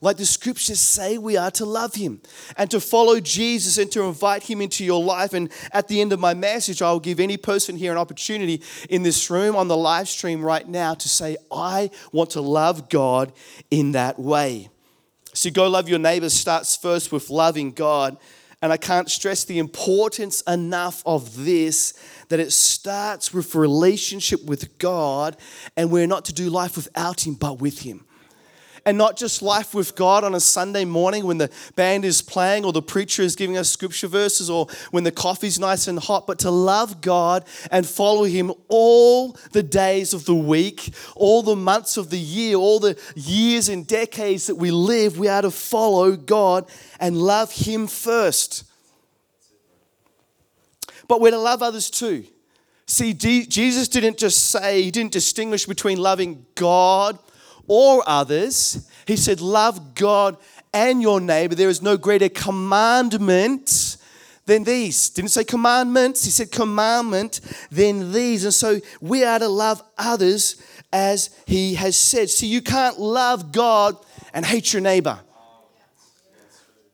like 0.00 0.16
the 0.16 0.26
scriptures 0.26 0.80
say 0.80 1.18
we 1.18 1.36
are 1.36 1.50
to 1.52 1.64
love 1.64 1.94
him 1.94 2.20
and 2.56 2.70
to 2.70 2.80
follow 2.80 3.20
Jesus 3.20 3.78
and 3.78 3.90
to 3.92 4.02
invite 4.02 4.44
him 4.44 4.60
into 4.60 4.84
your 4.84 5.02
life. 5.02 5.32
And 5.32 5.50
at 5.72 5.88
the 5.88 6.00
end 6.00 6.12
of 6.12 6.20
my 6.20 6.34
message, 6.34 6.82
I 6.82 6.92
will 6.92 7.00
give 7.00 7.20
any 7.20 7.36
person 7.36 7.76
here 7.76 7.92
an 7.92 7.98
opportunity 7.98 8.62
in 8.88 9.02
this 9.02 9.30
room 9.30 9.56
on 9.56 9.68
the 9.68 9.76
live 9.76 10.08
stream 10.08 10.42
right 10.42 10.66
now 10.66 10.94
to 10.94 11.08
say, 11.08 11.36
I 11.50 11.90
want 12.12 12.30
to 12.30 12.40
love 12.40 12.88
God 12.88 13.32
in 13.70 13.92
that 13.92 14.18
way. 14.18 14.70
So, 15.34 15.50
go 15.50 15.68
love 15.68 15.88
your 15.88 15.98
neighbor 15.98 16.30
starts 16.30 16.76
first 16.76 17.12
with 17.12 17.30
loving 17.30 17.72
God. 17.72 18.16
And 18.60 18.72
I 18.72 18.76
can't 18.76 19.08
stress 19.08 19.44
the 19.44 19.60
importance 19.60 20.40
enough 20.42 21.00
of 21.06 21.44
this 21.44 21.94
that 22.28 22.40
it 22.40 22.50
starts 22.50 23.32
with 23.32 23.54
relationship 23.54 24.44
with 24.44 24.78
God, 24.78 25.36
and 25.76 25.92
we're 25.92 26.08
not 26.08 26.24
to 26.24 26.32
do 26.32 26.50
life 26.50 26.74
without 26.74 27.24
Him, 27.24 27.34
but 27.34 27.60
with 27.60 27.82
Him 27.82 28.04
and 28.88 28.96
not 28.96 29.18
just 29.18 29.42
life 29.42 29.74
with 29.74 29.94
God 29.94 30.24
on 30.24 30.34
a 30.34 30.40
Sunday 30.40 30.86
morning 30.86 31.26
when 31.26 31.36
the 31.36 31.50
band 31.76 32.06
is 32.06 32.22
playing 32.22 32.64
or 32.64 32.72
the 32.72 32.80
preacher 32.80 33.20
is 33.20 33.36
giving 33.36 33.58
us 33.58 33.68
scripture 33.68 34.06
verses 34.06 34.48
or 34.48 34.66
when 34.92 35.04
the 35.04 35.12
coffee's 35.12 35.58
nice 35.58 35.88
and 35.88 35.98
hot, 35.98 36.26
but 36.26 36.38
to 36.38 36.50
love 36.50 37.02
God 37.02 37.44
and 37.70 37.86
follow 37.86 38.24
Him 38.24 38.50
all 38.68 39.36
the 39.52 39.62
days 39.62 40.14
of 40.14 40.24
the 40.24 40.34
week, 40.34 40.94
all 41.14 41.42
the 41.42 41.54
months 41.54 41.98
of 41.98 42.08
the 42.08 42.18
year, 42.18 42.56
all 42.56 42.80
the 42.80 42.98
years 43.14 43.68
and 43.68 43.86
decades 43.86 44.46
that 44.46 44.54
we 44.54 44.70
live, 44.70 45.18
we 45.18 45.28
are 45.28 45.42
to 45.42 45.50
follow 45.50 46.16
God 46.16 46.66
and 46.98 47.14
love 47.14 47.52
Him 47.52 47.88
first. 47.88 48.64
But 51.08 51.20
we're 51.20 51.32
to 51.32 51.38
love 51.38 51.62
others 51.62 51.90
too. 51.90 52.24
See, 52.86 53.12
Jesus 53.12 53.86
didn't 53.86 54.16
just 54.16 54.46
say, 54.46 54.80
He 54.80 54.90
didn't 54.90 55.12
distinguish 55.12 55.66
between 55.66 55.98
loving 55.98 56.46
God 56.54 57.18
or 57.68 58.02
others. 58.06 58.88
He 59.06 59.16
said, 59.16 59.40
Love 59.40 59.94
God 59.94 60.36
and 60.72 61.00
your 61.00 61.20
neighbor. 61.20 61.54
There 61.54 61.68
is 61.68 61.82
no 61.82 61.96
greater 61.96 62.28
commandment 62.28 63.96
than 64.46 64.64
these. 64.64 65.10
Didn't 65.10 65.30
say 65.30 65.44
commandments, 65.44 66.24
he 66.24 66.30
said 66.30 66.50
commandment 66.50 67.40
than 67.70 68.12
these. 68.12 68.44
And 68.44 68.54
so 68.54 68.80
we 69.00 69.22
are 69.22 69.38
to 69.38 69.48
love 69.48 69.82
others 69.96 70.60
as 70.92 71.30
he 71.46 71.74
has 71.74 71.96
said. 71.96 72.30
See, 72.30 72.46
you 72.46 72.62
can't 72.62 72.98
love 72.98 73.52
God 73.52 73.96
and 74.34 74.44
hate 74.44 74.72
your 74.72 74.82
neighbor. 74.82 75.20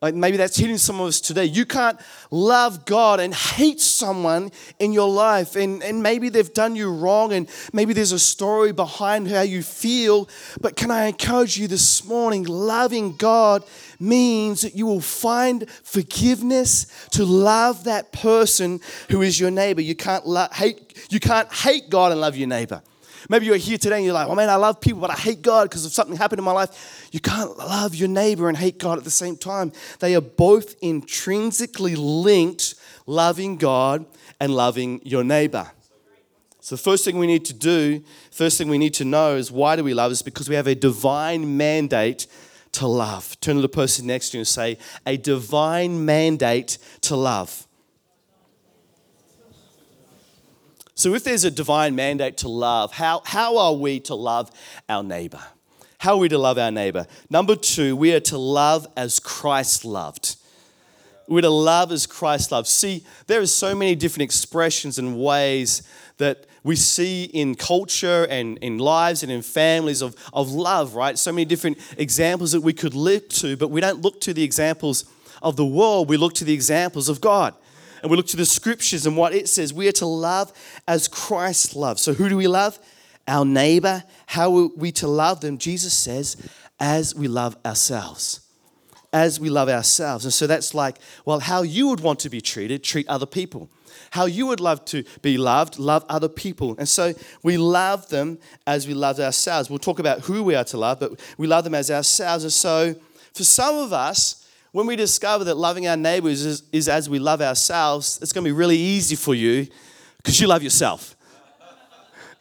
Like 0.04 0.14
maybe 0.14 0.36
that's 0.36 0.58
hitting 0.58 0.76
some 0.76 1.00
of 1.00 1.06
us 1.06 1.18
today. 1.18 1.46
You 1.46 1.64
can't 1.64 1.98
love 2.30 2.84
God 2.84 3.20
and 3.20 3.34
hate 3.34 3.80
someone 3.80 4.52
in 4.78 4.92
your 4.92 5.08
life. 5.08 5.56
And, 5.56 5.82
and 5.82 6.02
maybe 6.02 6.28
they've 6.28 6.52
done 6.52 6.76
you 6.76 6.92
wrong, 6.92 7.32
and 7.32 7.48
maybe 7.72 7.94
there's 7.94 8.12
a 8.12 8.18
story 8.18 8.72
behind 8.72 9.28
how 9.28 9.40
you 9.40 9.62
feel. 9.62 10.28
But 10.60 10.76
can 10.76 10.90
I 10.90 11.06
encourage 11.06 11.56
you 11.56 11.68
this 11.68 12.04
morning? 12.04 12.44
Loving 12.44 13.16
God 13.16 13.64
means 13.98 14.60
that 14.60 14.76
you 14.76 14.84
will 14.84 15.00
find 15.00 15.70
forgiveness 15.70 16.86
to 17.12 17.24
love 17.24 17.84
that 17.84 18.12
person 18.12 18.80
who 19.10 19.22
is 19.22 19.40
your 19.40 19.50
neighbor. 19.50 19.80
You 19.80 19.94
can't 19.94 20.26
lo- 20.26 20.48
hate, 20.52 21.08
you 21.08 21.18
can't 21.18 21.50
hate 21.50 21.88
God 21.88 22.12
and 22.12 22.20
love 22.20 22.36
your 22.36 22.48
neighbor. 22.48 22.82
Maybe 23.28 23.46
you're 23.46 23.56
here 23.56 23.78
today 23.78 23.96
and 23.96 24.04
you're 24.04 24.14
like, 24.14 24.28
oh 24.28 24.34
man, 24.34 24.50
I 24.50 24.56
love 24.56 24.80
people, 24.80 25.00
but 25.00 25.10
I 25.10 25.14
hate 25.14 25.42
God 25.42 25.68
because 25.68 25.84
of 25.84 25.92
something 25.92 26.16
happened 26.16 26.38
in 26.38 26.44
my 26.44 26.52
life. 26.52 27.08
You 27.12 27.20
can't 27.20 27.56
love 27.56 27.94
your 27.94 28.08
neighbor 28.08 28.48
and 28.48 28.56
hate 28.56 28.78
God 28.78 28.98
at 28.98 29.04
the 29.04 29.10
same 29.10 29.36
time. 29.36 29.72
They 30.00 30.14
are 30.14 30.20
both 30.20 30.74
intrinsically 30.82 31.96
linked, 31.96 32.74
loving 33.06 33.56
God 33.56 34.06
and 34.40 34.54
loving 34.54 35.00
your 35.04 35.24
neighbor. 35.24 35.70
So, 36.60 36.76
the 36.76 36.82
first 36.82 37.04
thing 37.04 37.18
we 37.18 37.26
need 37.26 37.44
to 37.44 37.52
do, 37.52 38.02
first 38.30 38.56
thing 38.56 38.68
we 38.68 38.78
need 38.78 38.94
to 38.94 39.04
know 39.04 39.36
is 39.36 39.52
why 39.52 39.76
do 39.76 39.84
we 39.84 39.92
love? 39.92 40.12
Is 40.12 40.22
because 40.22 40.48
we 40.48 40.54
have 40.54 40.66
a 40.66 40.74
divine 40.74 41.58
mandate 41.58 42.26
to 42.72 42.86
love. 42.86 43.38
Turn 43.40 43.56
to 43.56 43.62
the 43.62 43.68
person 43.68 44.06
next 44.06 44.30
to 44.30 44.38
you 44.38 44.40
and 44.40 44.48
say, 44.48 44.78
a 45.06 45.16
divine 45.16 46.04
mandate 46.04 46.78
to 47.02 47.16
love. 47.16 47.66
So, 50.96 51.14
if 51.14 51.24
there's 51.24 51.44
a 51.44 51.50
divine 51.50 51.96
mandate 51.96 52.36
to 52.38 52.48
love, 52.48 52.92
how, 52.92 53.22
how 53.24 53.58
are 53.58 53.74
we 53.74 53.98
to 54.00 54.14
love 54.14 54.50
our 54.88 55.02
neighbor? 55.02 55.42
How 55.98 56.14
are 56.14 56.18
we 56.18 56.28
to 56.28 56.38
love 56.38 56.56
our 56.56 56.70
neighbor? 56.70 57.06
Number 57.28 57.56
two, 57.56 57.96
we 57.96 58.14
are 58.14 58.20
to 58.20 58.38
love 58.38 58.86
as 58.96 59.18
Christ 59.18 59.84
loved. 59.84 60.36
We're 61.26 61.40
to 61.40 61.50
love 61.50 61.90
as 61.90 62.06
Christ 62.06 62.52
loved. 62.52 62.68
See, 62.68 63.04
there 63.26 63.40
are 63.40 63.46
so 63.46 63.74
many 63.74 63.96
different 63.96 64.22
expressions 64.22 64.98
and 64.98 65.18
ways 65.18 65.82
that 66.18 66.46
we 66.62 66.76
see 66.76 67.24
in 67.24 67.56
culture 67.56 68.26
and 68.30 68.58
in 68.58 68.78
lives 68.78 69.22
and 69.22 69.32
in 69.32 69.42
families 69.42 70.00
of, 70.00 70.14
of 70.32 70.52
love, 70.52 70.94
right? 70.94 71.18
So 71.18 71.32
many 71.32 71.44
different 71.44 71.78
examples 71.98 72.52
that 72.52 72.60
we 72.60 72.72
could 72.72 72.94
look 72.94 73.28
to, 73.30 73.56
but 73.56 73.68
we 73.68 73.80
don't 73.80 74.02
look 74.02 74.20
to 74.22 74.34
the 74.34 74.44
examples 74.44 75.06
of 75.42 75.56
the 75.56 75.66
world, 75.66 76.08
we 76.08 76.16
look 76.16 76.34
to 76.34 76.44
the 76.44 76.54
examples 76.54 77.08
of 77.08 77.20
God 77.20 77.54
and 78.04 78.10
we 78.10 78.18
look 78.18 78.26
to 78.26 78.36
the 78.36 78.44
scriptures 78.44 79.06
and 79.06 79.16
what 79.16 79.32
it 79.32 79.48
says. 79.48 79.72
We 79.72 79.88
are 79.88 79.92
to 79.92 80.04
love 80.04 80.52
as 80.86 81.08
Christ 81.08 81.74
loves. 81.74 82.02
So, 82.02 82.12
who 82.12 82.28
do 82.28 82.36
we 82.36 82.46
love? 82.46 82.78
Our 83.26 83.46
neighbor. 83.46 84.04
How 84.26 84.54
are 84.58 84.66
we 84.76 84.92
to 84.92 85.08
love 85.08 85.40
them? 85.40 85.56
Jesus 85.56 85.96
says, 85.96 86.36
as 86.78 87.14
we 87.14 87.28
love 87.28 87.56
ourselves. 87.64 88.40
As 89.10 89.40
we 89.40 89.48
love 89.48 89.70
ourselves. 89.70 90.26
And 90.26 90.34
so 90.34 90.46
that's 90.46 90.74
like, 90.74 90.98
well, 91.24 91.40
how 91.40 91.62
you 91.62 91.88
would 91.88 92.00
want 92.00 92.20
to 92.20 92.28
be 92.28 92.42
treated, 92.42 92.84
treat 92.84 93.08
other 93.08 93.24
people. 93.24 93.70
How 94.10 94.26
you 94.26 94.48
would 94.48 94.60
love 94.60 94.84
to 94.86 95.04
be 95.22 95.38
loved, 95.38 95.78
love 95.78 96.04
other 96.10 96.28
people. 96.28 96.76
And 96.76 96.86
so 96.86 97.14
we 97.42 97.56
love 97.56 98.10
them 98.10 98.38
as 98.66 98.86
we 98.86 98.92
love 98.92 99.18
ourselves. 99.18 99.70
We'll 99.70 99.78
talk 99.78 99.98
about 99.98 100.20
who 100.20 100.42
we 100.42 100.54
are 100.54 100.64
to 100.64 100.76
love, 100.76 101.00
but 101.00 101.18
we 101.38 101.46
love 101.46 101.64
them 101.64 101.74
as 101.74 101.90
ourselves. 101.90 102.44
And 102.44 102.52
so 102.52 102.96
for 103.32 103.44
some 103.44 103.76
of 103.76 103.94
us, 103.94 104.43
when 104.74 104.88
we 104.88 104.96
discover 104.96 105.44
that 105.44 105.56
loving 105.56 105.86
our 105.86 105.96
neighbors 105.96 106.44
is, 106.44 106.64
is 106.72 106.88
as 106.88 107.08
we 107.08 107.20
love 107.20 107.40
ourselves, 107.40 108.18
it's 108.20 108.32
going 108.32 108.42
to 108.44 108.48
be 108.48 108.52
really 108.52 108.76
easy 108.76 109.14
for 109.14 109.32
you 109.32 109.68
because 110.16 110.40
you 110.40 110.48
love 110.48 110.64
yourself. 110.64 111.14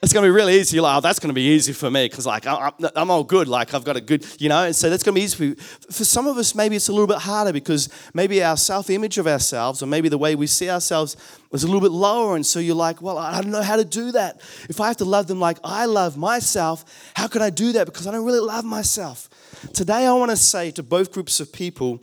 It's 0.02 0.12
going 0.12 0.24
to 0.24 0.28
be 0.28 0.32
really 0.32 0.60
easy. 0.60 0.78
You're 0.78 0.84
like, 0.84 0.98
oh, 0.98 1.00
that's 1.00 1.20
going 1.20 1.30
to 1.30 1.36
be 1.36 1.54
easy 1.54 1.74
for 1.74 1.92
me 1.92 2.06
because, 2.06 2.26
like, 2.26 2.46
I'm, 2.48 3.12
all 3.12 3.24
good. 3.24 3.48
Like, 3.48 3.76
I've 3.76 3.86
got 3.86 3.98
a 3.98 4.02
good, 4.02 4.26
you 4.42 4.50
know, 4.50 4.64
and 4.64 4.76
so 4.76 4.90
that's 4.90 5.04
going 5.04 5.14
to 5.14 5.20
be 5.20 5.24
easy 5.24 5.38
for 5.38 5.44
you. 5.44 5.56
For 5.92 6.04
some 6.04 6.26
of 6.26 6.36
us, 6.38 6.56
maybe 6.56 6.76
it's 6.76 6.90
a 6.90 6.92
little 6.92 7.08
bit 7.08 7.20
harder 7.20 7.54
because 7.54 7.88
maybe 8.16 8.44
our 8.44 8.58
self 8.58 8.90
image 8.90 9.20
of 9.20 9.28
ourselves 9.28 9.84
or 9.84 9.86
maybe 9.86 10.10
the 10.10 10.18
way 10.18 10.34
we 10.34 10.48
see 10.48 10.72
ourselves 10.72 11.16
is 11.52 11.64
a 11.64 11.68
little 11.68 11.82
bit 11.82 11.92
lower. 11.92 12.36
And 12.36 12.44
so 12.44 12.58
you're 12.60 12.76
like, 12.76 13.00
well, 13.00 13.20
I 13.20 13.42
don't 13.42 13.52
know 13.52 13.62
how 13.62 13.76
to 13.76 13.86
do 13.86 14.12
that. 14.12 14.42
If 14.70 14.82
I 14.82 14.88
have 14.88 14.98
to 14.98 15.06
love 15.06 15.28
them 15.28 15.40
like 15.40 15.60
I 15.64 15.86
love 15.86 16.18
myself, 16.18 16.84
how 17.16 17.28
can 17.28 17.44
I 17.44 17.52
do 17.52 17.74
that? 17.74 17.86
Because 17.86 18.08
I 18.08 18.12
don't 18.12 18.26
really 18.26 18.40
love 18.40 18.66
myself. 18.66 19.30
Today, 19.72 20.08
I 20.08 20.14
want 20.14 20.32
to 20.32 20.38
say 20.38 20.72
to 20.72 20.82
both 20.82 21.12
groups 21.14 21.40
of 21.40 21.54
people, 21.54 22.02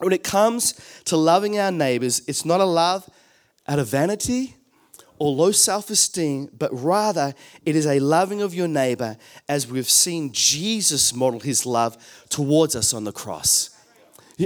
when 0.00 0.12
it 0.12 0.22
comes 0.22 0.74
to 1.04 1.16
loving 1.16 1.58
our 1.58 1.70
neighbors, 1.70 2.22
it's 2.26 2.44
not 2.44 2.60
a 2.60 2.64
love 2.64 3.08
out 3.66 3.78
of 3.78 3.88
vanity 3.88 4.56
or 5.18 5.32
low 5.32 5.50
self 5.52 5.88
esteem, 5.90 6.50
but 6.56 6.70
rather 6.72 7.34
it 7.64 7.74
is 7.74 7.86
a 7.86 7.98
loving 8.00 8.42
of 8.42 8.54
your 8.54 8.68
neighbor 8.68 9.16
as 9.48 9.66
we've 9.66 9.88
seen 9.88 10.32
Jesus 10.32 11.14
model 11.14 11.40
his 11.40 11.64
love 11.64 11.96
towards 12.28 12.76
us 12.76 12.92
on 12.92 13.04
the 13.04 13.12
cross. 13.12 13.70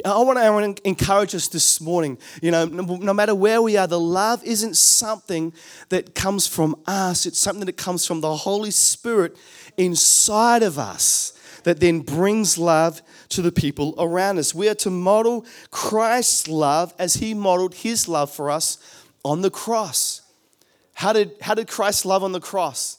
I 0.04 0.21
want, 0.21 0.76
to, 0.76 0.88
encourage 0.88 1.35
us 1.35 1.49
this 1.49 1.80
morning. 1.80 2.16
You 2.40 2.52
know, 2.52 2.64
no, 2.64 2.97
no 2.97 3.12
matter 3.12 3.35
where 3.35 3.61
we 3.61 3.76
are, 3.76 3.88
the 3.88 3.99
love 3.99 4.45
isn't 4.45 4.76
something 4.76 5.52
that 5.88 6.14
comes 6.14 6.47
from 6.47 6.80
us, 6.87 7.26
it's 7.26 7.40
something 7.40 7.66
that 7.66 7.76
comes 7.76 8.07
from 8.07 8.21
the 8.21 8.37
Holy 8.37 8.71
Spirit 8.71 9.37
inside 9.76 10.62
of 10.62 10.78
us 10.78 11.33
that 11.64 11.81
then 11.81 12.00
brings 12.00 12.59
love 12.59 13.02
to 13.31 13.43
the 13.43 13.52
people 13.52 13.95
around 13.99 14.38
us. 14.38 14.55
We 14.55 14.69
are 14.69 14.75
to 14.76 14.90
model 14.90 15.45
Christ's 15.71 16.49
love 16.49 16.95
as 16.99 17.14
he 17.14 17.35
modeled 17.35 17.75
his 17.75 18.09
love 18.09 18.31
for 18.31 18.50
us 18.50 18.79
on 19.25 19.43
the 19.43 19.50
cross. 19.50 20.23
How 20.95 21.12
did, 21.12 21.33
how 21.40 21.55
did 21.55 21.69
Christ 21.69 22.05
love 22.05 22.23
on 22.23 22.33
the 22.33 22.40
cross? 22.40 22.99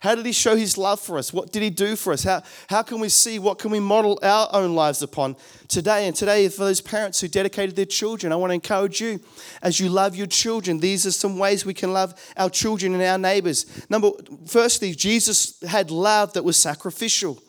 How 0.00 0.14
did 0.14 0.24
he 0.24 0.32
show 0.32 0.56
his 0.56 0.78
love 0.78 0.98
for 0.98 1.18
us? 1.18 1.30
What 1.30 1.52
did 1.52 1.62
he 1.62 1.68
do 1.68 1.94
for 1.94 2.14
us? 2.14 2.24
How, 2.24 2.42
how 2.68 2.82
can 2.82 3.00
we 3.00 3.10
see? 3.10 3.38
What 3.38 3.58
can 3.58 3.70
we 3.70 3.80
model 3.80 4.18
our 4.22 4.48
own 4.50 4.74
lives 4.74 5.02
upon 5.02 5.36
today? 5.68 6.06
And 6.06 6.16
today, 6.16 6.48
for 6.48 6.64
those 6.64 6.80
parents 6.80 7.20
who 7.20 7.28
dedicated 7.28 7.76
their 7.76 7.84
children, 7.84 8.32
I 8.32 8.36
want 8.36 8.50
to 8.50 8.54
encourage 8.54 9.02
you 9.02 9.20
as 9.60 9.78
you 9.78 9.90
love 9.90 10.16
your 10.16 10.26
children. 10.26 10.80
These 10.80 11.04
are 11.04 11.10
some 11.10 11.38
ways 11.38 11.66
we 11.66 11.74
can 11.74 11.92
love 11.92 12.14
our 12.38 12.48
children 12.48 12.94
and 12.94 13.02
our 13.02 13.18
neighbors. 13.18 13.66
Number, 13.90 14.12
firstly, 14.46 14.94
Jesus 14.94 15.60
had 15.60 15.90
love 15.90 16.32
that 16.32 16.44
was 16.44 16.56
sacrificial. 16.56 17.42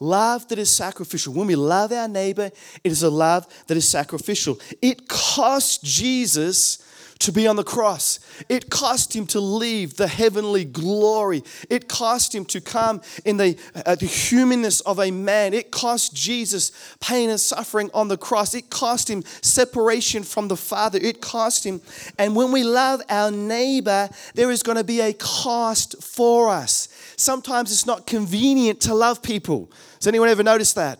Love 0.00 0.48
that 0.48 0.58
is 0.58 0.70
sacrificial. 0.70 1.34
When 1.34 1.46
we 1.46 1.56
love 1.56 1.92
our 1.92 2.08
neighbor, 2.08 2.50
it 2.82 2.90
is 2.90 3.02
a 3.02 3.10
love 3.10 3.46
that 3.66 3.76
is 3.76 3.86
sacrificial. 3.86 4.58
It 4.80 5.08
cost 5.08 5.84
Jesus 5.84 6.78
to 7.20 7.32
be 7.32 7.46
on 7.46 7.56
the 7.56 7.64
cross. 7.64 8.18
It 8.48 8.70
cost 8.70 9.14
him 9.14 9.26
to 9.28 9.40
leave 9.40 9.96
the 9.96 10.08
heavenly 10.08 10.64
glory. 10.64 11.44
It 11.68 11.86
cost 11.86 12.34
him 12.34 12.46
to 12.46 12.60
come 12.62 13.02
in 13.26 13.36
the, 13.36 13.58
uh, 13.74 13.94
the 13.94 14.06
humanness 14.06 14.80
of 14.80 14.98
a 14.98 15.10
man. 15.10 15.52
It 15.52 15.70
cost 15.70 16.14
Jesus 16.14 16.72
pain 16.98 17.28
and 17.28 17.38
suffering 17.38 17.90
on 17.92 18.08
the 18.08 18.16
cross. 18.16 18.54
It 18.54 18.70
cost 18.70 19.08
him 19.08 19.22
separation 19.42 20.22
from 20.22 20.48
the 20.48 20.56
Father. 20.56 20.98
It 21.00 21.20
cost 21.20 21.64
him. 21.64 21.82
And 22.18 22.34
when 22.34 22.52
we 22.52 22.64
love 22.64 23.02
our 23.10 23.30
neighbor, 23.30 24.08
there 24.34 24.50
is 24.50 24.62
going 24.62 24.78
to 24.78 24.84
be 24.84 25.00
a 25.00 25.12
cost 25.12 26.02
for 26.02 26.48
us. 26.48 26.88
Sometimes 27.20 27.70
it's 27.70 27.84
not 27.84 28.06
convenient 28.06 28.80
to 28.82 28.94
love 28.94 29.22
people. 29.22 29.70
Has 29.96 30.06
anyone 30.06 30.28
ever 30.28 30.42
noticed 30.42 30.76
that? 30.76 30.98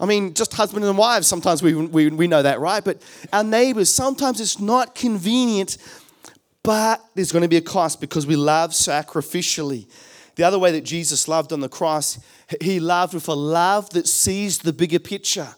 I 0.00 0.06
mean, 0.06 0.34
just 0.34 0.52
husband 0.54 0.84
and 0.84 0.98
wives, 0.98 1.26
sometimes 1.26 1.62
we, 1.62 1.74
we, 1.74 2.08
we 2.08 2.26
know 2.26 2.42
that, 2.42 2.58
right? 2.58 2.82
But 2.82 3.02
our 3.32 3.44
neighbors, 3.44 3.94
sometimes 3.94 4.40
it's 4.40 4.58
not 4.58 4.94
convenient, 4.94 5.76
but 6.64 7.04
there's 7.14 7.30
going 7.30 7.42
to 7.42 7.48
be 7.48 7.58
a 7.58 7.62
cost 7.62 8.00
because 8.00 8.26
we 8.26 8.34
love 8.34 8.72
sacrificially. 8.72 9.88
The 10.34 10.42
other 10.42 10.58
way 10.58 10.72
that 10.72 10.80
Jesus 10.80 11.28
loved 11.28 11.52
on 11.52 11.60
the 11.60 11.68
cross, 11.68 12.18
he 12.60 12.80
loved 12.80 13.14
with 13.14 13.28
a 13.28 13.34
love 13.34 13.90
that 13.90 14.08
sees 14.08 14.58
the 14.58 14.72
bigger 14.72 14.98
picture 14.98 15.54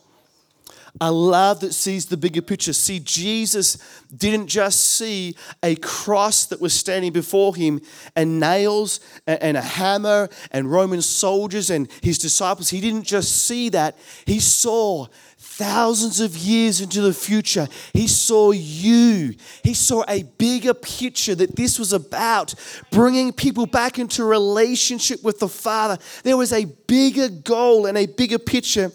a 1.01 1.11
love 1.11 1.61
that 1.61 1.73
sees 1.73 2.07
the 2.07 2.17
bigger 2.17 2.43
picture. 2.43 2.73
See, 2.73 3.01
Jesus 3.01 3.79
didn't 4.15 4.49
just 4.49 4.81
see 4.81 5.35
a 5.63 5.75
cross 5.77 6.45
that 6.47 6.61
was 6.61 6.75
standing 6.75 7.13
before 7.13 7.57
him 7.57 7.81
and 8.15 8.39
nails 8.39 9.01
and 9.27 9.57
a 9.57 9.63
hammer 9.63 10.29
and 10.51 10.71
Roman 10.71 11.01
soldiers 11.01 11.71
and 11.71 11.91
his 12.03 12.19
disciples. 12.19 12.69
He 12.69 12.81
didn't 12.81 13.05
just 13.05 13.47
see 13.47 13.71
that, 13.71 13.97
he 14.27 14.39
saw 14.39 15.07
thousands 15.39 16.21
of 16.21 16.37
years 16.37 16.81
into 16.81 17.01
the 17.01 17.13
future. 17.13 17.67
He 17.93 18.07
saw 18.07 18.53
you. 18.53 19.35
He 19.65 19.75
saw 19.75 20.05
a 20.09 20.23
bigger 20.23 20.73
picture 20.73 21.35
that 21.35 21.57
this 21.57 21.79
was 21.79 21.93
about 21.93 22.55
bringing 22.91 23.33
people 23.33 23.67
back 23.67 23.99
into 23.99 24.25
relationship 24.25 25.23
with 25.25 25.41
the 25.41 25.49
Father. 25.49 25.99
There 26.23 26.37
was 26.37 26.53
a 26.53 26.65
bigger 26.65 27.29
goal 27.29 27.87
and 27.87 27.99
a 27.99 28.07
bigger 28.07 28.39
picture 28.39 28.93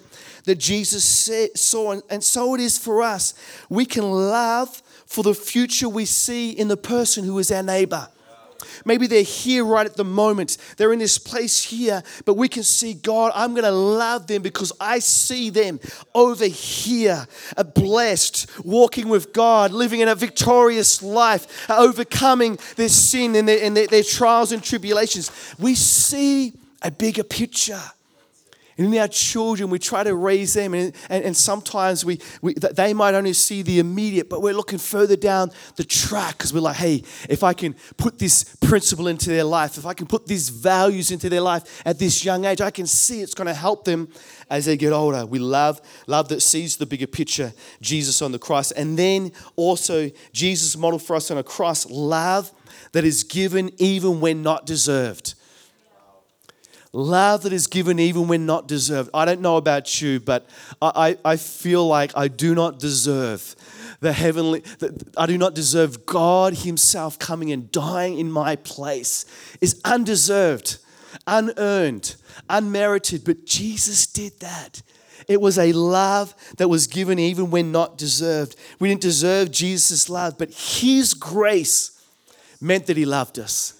that 0.47 0.55
Jesus 0.55 1.29
saw. 1.55 1.99
And 2.09 2.23
so 2.23 2.55
it 2.55 2.61
is 2.61 2.77
for 2.77 3.03
us. 3.03 3.33
We 3.69 3.85
can 3.85 4.09
love 4.09 4.81
for 5.05 5.23
the 5.23 5.33
future 5.33 5.89
we 5.89 6.05
see 6.05 6.51
in 6.51 6.69
the 6.69 6.77
person 6.77 7.25
who 7.25 7.37
is 7.37 7.51
our 7.51 7.63
neighbor. 7.63 8.07
Maybe 8.85 9.07
they're 9.07 9.23
here 9.23 9.65
right 9.65 9.85
at 9.85 9.97
the 9.97 10.05
moment. 10.05 10.57
They're 10.77 10.93
in 10.93 10.99
this 10.99 11.17
place 11.17 11.63
here, 11.63 12.01
but 12.25 12.35
we 12.35 12.47
can 12.47 12.63
see 12.63 12.93
God, 12.93 13.33
I'm 13.35 13.51
going 13.51 13.65
to 13.65 13.71
love 13.71 14.27
them 14.27 14.41
because 14.41 14.71
I 14.79 14.99
see 14.99 15.49
them 15.49 15.79
over 16.15 16.45
here, 16.45 17.27
a 17.57 17.63
blessed, 17.65 18.49
walking 18.65 19.09
with 19.09 19.33
God, 19.33 19.71
living 19.73 19.99
in 19.99 20.07
a 20.07 20.15
victorious 20.15 21.03
life, 21.03 21.69
uh, 21.69 21.77
overcoming 21.77 22.57
their 22.77 22.89
sin 22.89 23.35
and 23.35 23.47
their, 23.47 23.63
and 23.63 23.75
their, 23.75 23.87
their 23.87 24.03
trials 24.03 24.53
and 24.53 24.63
tribulations. 24.63 25.29
We 25.59 25.75
see 25.75 26.53
a 26.81 26.89
bigger 26.89 27.23
picture. 27.23 27.81
And 28.77 28.93
in 28.93 28.99
our 29.01 29.07
children, 29.07 29.69
we 29.69 29.79
try 29.79 30.03
to 30.03 30.13
raise 30.15 30.53
them, 30.53 30.73
and, 30.73 30.93
and, 31.09 31.23
and 31.23 31.35
sometimes 31.35 32.05
we, 32.05 32.19
we, 32.41 32.53
they 32.53 32.93
might 32.93 33.15
only 33.15 33.33
see 33.33 33.61
the 33.63 33.79
immediate, 33.79 34.29
but 34.29 34.41
we're 34.41 34.53
looking 34.53 34.77
further 34.77 35.15
down 35.15 35.51
the 35.77 35.83
track 35.83 36.37
because 36.37 36.53
we're 36.53 36.59
like, 36.59 36.75
hey, 36.75 37.03
if 37.27 37.43
I 37.43 37.53
can 37.53 37.75
put 37.97 38.19
this 38.19 38.55
principle 38.61 39.07
into 39.07 39.29
their 39.29 39.43
life, 39.43 39.77
if 39.77 39.85
I 39.85 39.93
can 39.93 40.05
put 40.05 40.27
these 40.27 40.49
values 40.49 41.11
into 41.11 41.29
their 41.29 41.41
life 41.41 41.81
at 41.85 41.97
this 41.97 42.23
young 42.23 42.45
age, 42.45 42.61
I 42.61 42.71
can 42.71 42.85
see 42.85 43.21
it's 43.21 43.33
going 43.33 43.47
to 43.47 43.53
help 43.53 43.85
them 43.85 44.09
as 44.49 44.65
they 44.65 44.77
get 44.77 44.93
older. 44.93 45.25
We 45.25 45.39
love 45.39 45.81
love 46.05 46.29
that 46.29 46.41
sees 46.41 46.77
the 46.77 46.85
bigger 46.85 47.07
picture, 47.07 47.53
Jesus 47.81 48.21
on 48.21 48.31
the 48.31 48.39
cross, 48.39 48.71
and 48.71 48.97
then 48.97 49.31
also 49.55 50.11
Jesus 50.31 50.77
modeled 50.77 51.01
for 51.01 51.15
us 51.15 51.31
on 51.31 51.37
a 51.37 51.43
cross 51.43 51.89
love 51.89 52.51
that 52.91 53.03
is 53.05 53.23
given 53.23 53.71
even 53.77 54.21
when 54.21 54.43
not 54.43 54.65
deserved. 54.65 55.33
Love 56.97 57.43
that 57.43 57.53
is 57.53 57.67
given 57.67 57.99
even 57.99 58.27
when 58.27 58.47
not 58.47 58.67
deserved. 58.67 59.11
I 59.13 59.23
don't 59.23 59.39
know 59.39 59.57
about 59.57 60.01
you, 60.01 60.19
but 60.19 60.49
I, 60.81 61.15
I 61.23 61.35
feel 61.35 61.85
like 61.85 62.11
I 62.17 62.27
do 62.27 62.55
not 62.55 62.79
deserve 62.79 63.55
the 63.99 64.13
heavenly, 64.13 64.63
I 65.15 65.27
do 65.27 65.37
not 65.37 65.53
deserve 65.53 66.07
God 66.07 66.55
Himself 66.55 67.19
coming 67.19 67.51
and 67.51 67.71
dying 67.71 68.17
in 68.17 68.31
my 68.31 68.55
place. 68.55 69.25
Is 69.61 69.79
undeserved, 69.85 70.79
unearned, 71.27 72.15
unmerited, 72.49 73.23
but 73.23 73.45
Jesus 73.45 74.07
did 74.07 74.39
that. 74.39 74.81
It 75.27 75.39
was 75.39 75.59
a 75.59 75.73
love 75.73 76.33
that 76.57 76.67
was 76.67 76.87
given 76.87 77.19
even 77.19 77.51
when 77.51 77.71
not 77.71 77.99
deserved. 77.99 78.55
We 78.79 78.89
didn't 78.89 79.01
deserve 79.01 79.51
Jesus' 79.51 80.09
love, 80.09 80.39
but 80.39 80.51
His 80.51 81.13
grace 81.13 81.91
meant 82.59 82.87
that 82.87 82.97
He 82.97 83.05
loved 83.05 83.37
us. 83.37 83.76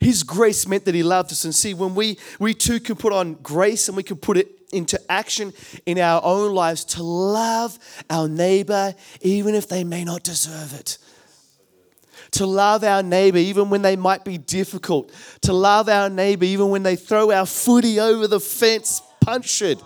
His 0.00 0.22
grace 0.22 0.66
meant 0.66 0.84
that 0.84 0.94
He 0.94 1.02
loved 1.02 1.32
us. 1.32 1.44
And 1.44 1.54
see, 1.54 1.74
when 1.74 1.94
we, 1.94 2.18
we 2.38 2.54
too 2.54 2.80
can 2.80 2.96
put 2.96 3.12
on 3.12 3.34
grace 3.34 3.88
and 3.88 3.96
we 3.96 4.02
can 4.02 4.16
put 4.16 4.36
it 4.36 4.48
into 4.72 5.00
action 5.10 5.52
in 5.86 5.98
our 5.98 6.20
own 6.24 6.54
lives 6.54 6.84
to 6.84 7.02
love 7.02 7.78
our 8.10 8.28
neighbor, 8.28 8.94
even 9.20 9.54
if 9.54 9.68
they 9.68 9.84
may 9.84 10.04
not 10.04 10.22
deserve 10.22 10.74
it. 10.74 10.98
To 12.32 12.46
love 12.46 12.84
our 12.84 13.02
neighbor, 13.02 13.38
even 13.38 13.70
when 13.70 13.82
they 13.82 13.96
might 13.96 14.24
be 14.24 14.36
difficult. 14.36 15.12
To 15.42 15.52
love 15.52 15.88
our 15.88 16.10
neighbor, 16.10 16.44
even 16.44 16.70
when 16.70 16.82
they 16.82 16.96
throw 16.96 17.30
our 17.30 17.46
footy 17.46 18.00
over 18.00 18.26
the 18.26 18.40
fence, 18.40 19.00
punch 19.20 19.62
it. 19.62 19.82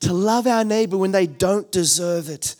To 0.00 0.12
love 0.12 0.46
our 0.46 0.64
neighbor 0.64 0.96
when 0.96 1.12
they 1.12 1.26
don't 1.26 1.70
deserve 1.70 2.28
it. 2.28 2.56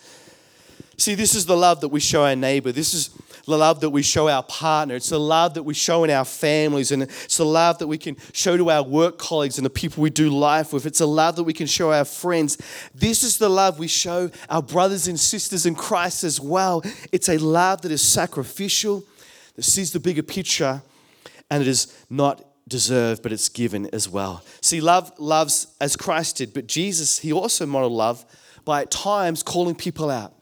See, 0.96 1.14
this 1.14 1.34
is 1.34 1.46
the 1.46 1.56
love 1.56 1.80
that 1.80 1.88
we 1.88 1.98
show 1.98 2.24
our 2.24 2.36
neighbor. 2.36 2.72
This 2.72 2.94
is 2.94 3.10
the 3.50 3.58
love 3.58 3.80
that 3.80 3.90
we 3.90 4.02
show 4.02 4.28
our 4.28 4.42
partner. 4.42 4.94
It's 4.94 5.10
the 5.10 5.20
love 5.20 5.54
that 5.54 5.62
we 5.62 5.74
show 5.74 6.04
in 6.04 6.10
our 6.10 6.24
families. 6.24 6.92
And 6.92 7.02
it's 7.02 7.36
the 7.36 7.44
love 7.44 7.78
that 7.78 7.86
we 7.86 7.98
can 7.98 8.16
show 8.32 8.56
to 8.56 8.70
our 8.70 8.82
work 8.82 9.18
colleagues 9.18 9.58
and 9.58 9.64
the 9.64 9.70
people 9.70 10.02
we 10.02 10.10
do 10.10 10.30
life 10.30 10.72
with. 10.72 10.86
It's 10.86 11.00
the 11.00 11.06
love 11.06 11.36
that 11.36 11.44
we 11.44 11.52
can 11.52 11.66
show 11.66 11.92
our 11.92 12.04
friends. 12.04 12.56
This 12.94 13.22
is 13.22 13.38
the 13.38 13.48
love 13.48 13.78
we 13.78 13.88
show 13.88 14.30
our 14.48 14.62
brothers 14.62 15.08
and 15.08 15.18
sisters 15.18 15.66
in 15.66 15.74
Christ 15.74 16.24
as 16.24 16.40
well. 16.40 16.82
It's 17.12 17.28
a 17.28 17.38
love 17.38 17.82
that 17.82 17.92
is 17.92 18.02
sacrificial, 18.02 19.04
that 19.56 19.64
sees 19.64 19.92
the 19.92 20.00
bigger 20.00 20.22
picture, 20.22 20.82
and 21.50 21.60
it 21.60 21.68
is 21.68 21.94
not 22.08 22.44
deserved, 22.68 23.22
but 23.22 23.32
it's 23.32 23.48
given 23.48 23.88
as 23.92 24.08
well. 24.08 24.42
See, 24.60 24.80
love 24.80 25.12
loves 25.18 25.74
as 25.80 25.96
Christ 25.96 26.36
did, 26.36 26.54
but 26.54 26.66
Jesus, 26.66 27.18
he 27.18 27.32
also 27.32 27.66
modeled 27.66 27.92
love 27.92 28.24
by 28.64 28.82
at 28.82 28.90
times 28.90 29.42
calling 29.42 29.74
people 29.74 30.10
out 30.10 30.34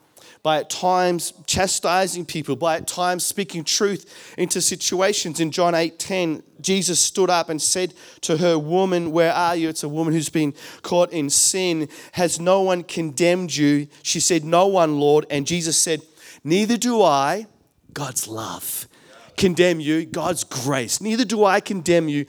by 0.49 0.61
at 0.61 0.71
times 0.71 1.35
chastising 1.45 2.25
people, 2.25 2.57
by 2.57 2.79
at 2.79 2.87
times 2.87 3.23
speaking 3.23 3.63
truth 3.63 4.35
into 4.39 4.63
situations. 4.63 5.41
In 5.41 5.51
John 5.51 5.75
8:10, 5.75 6.43
Jesus 6.63 6.99
stood 6.99 7.29
up 7.29 7.51
and 7.51 7.61
said 7.61 7.93
to 8.23 8.39
her, 8.39 8.59
Woman, 8.59 9.13
where 9.13 9.35
are 9.35 9.55
you? 9.55 9.69
It's 9.69 9.83
a 9.83 9.91
woman 9.91 10.15
who's 10.15 10.31
been 10.31 10.55
caught 10.81 11.13
in 11.13 11.29
sin. 11.29 11.91
Has 12.13 12.41
no 12.41 12.63
one 12.63 12.83
condemned 12.83 13.55
you? 13.55 13.89
She 14.03 14.21
said, 14.21 14.43
No 14.43 14.67
one, 14.67 14.99
Lord. 14.99 15.27
And 15.29 15.47
Jesus 15.47 15.77
said, 15.79 16.01
Neither 16.43 16.79
do 16.79 17.03
I, 17.03 17.47
God's 17.93 18.27
love, 18.27 18.89
condemn 19.37 19.81
you, 19.81 20.07
God's 20.07 20.45
grace. 20.45 20.99
Neither 20.99 21.27
do 21.27 21.45
I 21.45 21.61
condemn 21.61 22.09
you, 22.09 22.25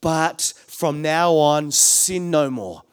but 0.00 0.52
from 0.68 1.02
now 1.02 1.32
on, 1.32 1.72
sin 1.72 2.30
no 2.30 2.52
more 2.52 2.84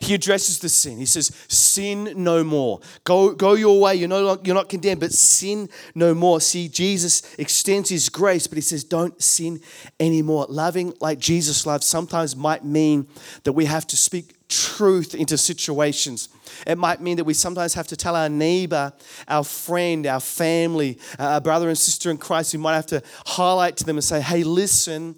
he 0.00 0.14
addresses 0.14 0.58
the 0.58 0.68
sin. 0.70 0.96
He 0.96 1.06
says, 1.06 1.30
Sin 1.48 2.14
no 2.16 2.42
more. 2.42 2.80
Go, 3.04 3.34
go 3.34 3.52
your 3.52 3.80
way. 3.80 3.96
You're, 3.96 4.08
no, 4.08 4.40
you're 4.42 4.54
not 4.54 4.70
condemned, 4.70 5.00
but 5.00 5.12
sin 5.12 5.68
no 5.94 6.14
more. 6.14 6.40
See, 6.40 6.68
Jesus 6.68 7.34
extends 7.38 7.90
his 7.90 8.08
grace, 8.08 8.46
but 8.46 8.56
he 8.56 8.62
says, 8.62 8.82
Don't 8.82 9.20
sin 9.22 9.60
anymore. 10.00 10.46
Loving 10.48 10.94
like 11.00 11.18
Jesus 11.18 11.66
loves 11.66 11.86
sometimes 11.86 12.34
might 12.34 12.64
mean 12.64 13.06
that 13.44 13.52
we 13.52 13.66
have 13.66 13.86
to 13.88 13.96
speak 13.96 14.34
truth 14.48 15.14
into 15.14 15.36
situations. 15.36 16.30
It 16.66 16.78
might 16.78 17.02
mean 17.02 17.18
that 17.18 17.24
we 17.24 17.34
sometimes 17.34 17.74
have 17.74 17.86
to 17.88 17.96
tell 17.96 18.16
our 18.16 18.30
neighbor, 18.30 18.92
our 19.28 19.44
friend, 19.44 20.06
our 20.06 20.20
family, 20.20 20.98
our 21.18 21.42
brother 21.42 21.68
and 21.68 21.78
sister 21.78 22.10
in 22.10 22.16
Christ, 22.16 22.54
we 22.54 22.58
might 22.58 22.74
have 22.74 22.86
to 22.86 23.02
highlight 23.26 23.76
to 23.76 23.84
them 23.84 23.96
and 23.96 24.04
say, 24.04 24.20
hey, 24.20 24.42
listen, 24.44 25.14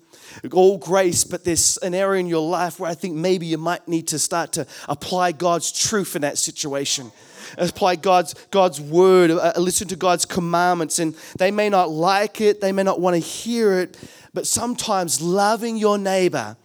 all 0.52 0.78
grace, 0.78 1.24
but 1.24 1.44
there's 1.44 1.76
an 1.78 1.94
area 1.94 2.20
in 2.20 2.26
your 2.26 2.48
life 2.48 2.80
where 2.80 2.90
I 2.90 2.94
think 2.94 3.14
maybe 3.14 3.46
you 3.46 3.58
might 3.58 3.86
need 3.88 4.08
to 4.08 4.18
start 4.18 4.52
to 4.52 4.66
apply 4.88 5.32
God's 5.32 5.70
truth 5.72 6.16
in 6.16 6.22
that 6.22 6.38
situation. 6.38 7.12
Apply 7.58 7.96
God's, 7.96 8.34
God's 8.50 8.80
word, 8.80 9.30
uh, 9.30 9.52
listen 9.56 9.88
to 9.88 9.96
God's 9.96 10.24
commandments. 10.24 10.98
And 10.98 11.14
they 11.38 11.50
may 11.50 11.68
not 11.68 11.90
like 11.90 12.40
it, 12.40 12.60
they 12.60 12.72
may 12.72 12.82
not 12.82 13.00
want 13.00 13.14
to 13.14 13.20
hear 13.20 13.80
it, 13.80 13.98
but 14.32 14.46
sometimes 14.46 15.20
loving 15.20 15.76
your 15.76 15.98
neighbor 15.98 16.56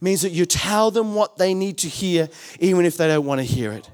means 0.00 0.22
that 0.22 0.30
you 0.30 0.46
tell 0.46 0.90
them 0.90 1.14
what 1.14 1.36
they 1.36 1.52
need 1.52 1.78
to 1.78 1.88
hear, 1.88 2.28
even 2.58 2.84
if 2.84 2.96
they 2.96 3.08
don't 3.08 3.26
want 3.26 3.40
to 3.40 3.44
hear 3.44 3.72
it. 3.72 3.89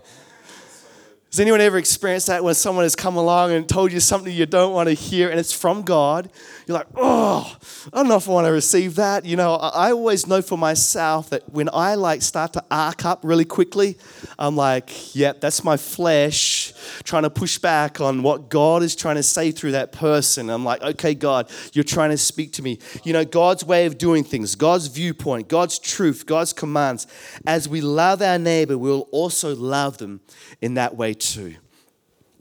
Has 1.37 1.41
anyone 1.41 1.61
ever 1.61 1.77
experienced 1.77 2.29
that 2.29 2.43
when 2.43 2.55
someone 2.55 2.87
has 2.87 2.97
come 2.97 3.15
along 3.15 3.53
and 3.53 3.69
told 3.69 3.93
you 3.93 4.01
something 4.01 4.33
you 4.33 4.47
don't 4.47 4.73
want 4.73 4.89
to 4.89 4.95
hear 4.95 5.29
and 5.29 5.39
it's 5.39 5.53
from 5.53 5.83
God? 5.83 6.31
You're 6.67 6.79
like, 6.79 6.87
oh, 6.97 7.55
I 7.93 7.97
don't 7.99 8.09
know 8.09 8.17
if 8.17 8.27
I 8.27 8.33
want 8.33 8.47
to 8.47 8.53
receive 8.53 8.95
that. 8.95 9.27
You 9.27 9.37
know, 9.37 9.57
I 9.57 9.91
always 9.91 10.27
know 10.27 10.41
for 10.41 10.57
myself 10.57 11.29
that 11.29 11.47
when 11.53 11.69
I 11.75 11.97
like 11.97 12.23
start 12.23 12.55
to 12.55 12.65
arc 12.71 13.05
up 13.05 13.21
really 13.23 13.45
quickly, 13.45 13.99
I'm 14.39 14.57
like, 14.57 15.15
yep, 15.15 15.43
that's 15.43 15.63
my 15.63 15.77
flesh 15.77 16.73
trying 17.05 17.23
to 17.25 17.31
push 17.31 17.59
back 17.59 18.01
on 18.01 18.23
what 18.23 18.49
God 18.49 18.83
is 18.83 18.97
trying 18.97 19.17
to 19.17 19.23
say 19.23 19.51
through 19.51 19.73
that 19.73 19.93
person. 19.93 20.51
I'm 20.51 20.65
like, 20.65 20.83
okay, 20.83 21.15
God, 21.15 21.51
you're 21.73 21.85
trying 21.85 22.11
to 22.11 22.19
speak 22.19 22.53
to 22.55 22.63
me. 22.63 22.79
You 23.05 23.13
know, 23.13 23.25
God's 23.25 23.65
way 23.65 23.87
of 23.87 23.99
doing 23.99 24.25
things, 24.25 24.55
God's 24.55 24.87
viewpoint, 24.87 25.49
God's 25.49 25.79
truth, 25.79 26.27
God's 26.27 26.53
commands. 26.53 27.07
As 27.47 27.69
we 27.69 27.81
love 27.81 28.23
our 28.23 28.39
neighbor, 28.39 28.77
we'll 28.79 29.09
also 29.13 29.55
love 29.55 29.99
them 29.99 30.21
in 30.61 30.75
that 30.75 30.97
way 30.97 31.15
too. 31.15 31.57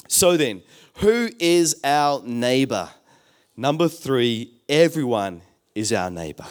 So 0.08 0.38
then, 0.38 0.62
who 0.98 1.30
is 1.40 1.80
our 1.84 2.22
neighbor? 2.24 2.90
Number 3.58 3.88
three, 3.88 4.54
everyone 4.70 5.42
is 5.74 5.92
our 5.92 6.10
neighbor. 6.10 6.46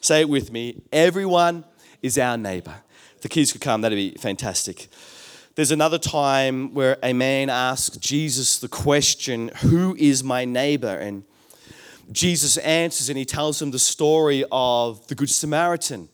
Say 0.00 0.22
it 0.22 0.28
with 0.28 0.50
me 0.50 0.82
everyone 0.92 1.64
is 2.02 2.18
our 2.18 2.36
neighbor. 2.36 2.74
If 3.16 3.22
the 3.22 3.28
kids 3.28 3.52
could 3.52 3.60
come, 3.60 3.82
that'd 3.82 3.96
be 3.96 4.16
fantastic. 4.18 4.88
There's 5.54 5.70
another 5.70 5.98
time 5.98 6.72
where 6.72 6.96
a 7.02 7.12
man 7.12 7.50
asks 7.50 7.96
Jesus 7.98 8.58
the 8.58 8.68
question, 8.68 9.50
Who 9.62 9.94
is 9.98 10.24
my 10.24 10.44
neighbor? 10.44 10.96
And 10.96 11.24
Jesus 12.10 12.56
answers 12.58 13.08
and 13.08 13.18
he 13.18 13.24
tells 13.24 13.60
him 13.60 13.70
the 13.70 13.78
story 13.78 14.44
of 14.50 15.06
the 15.08 15.14
Good 15.14 15.30
Samaritan 15.30 16.08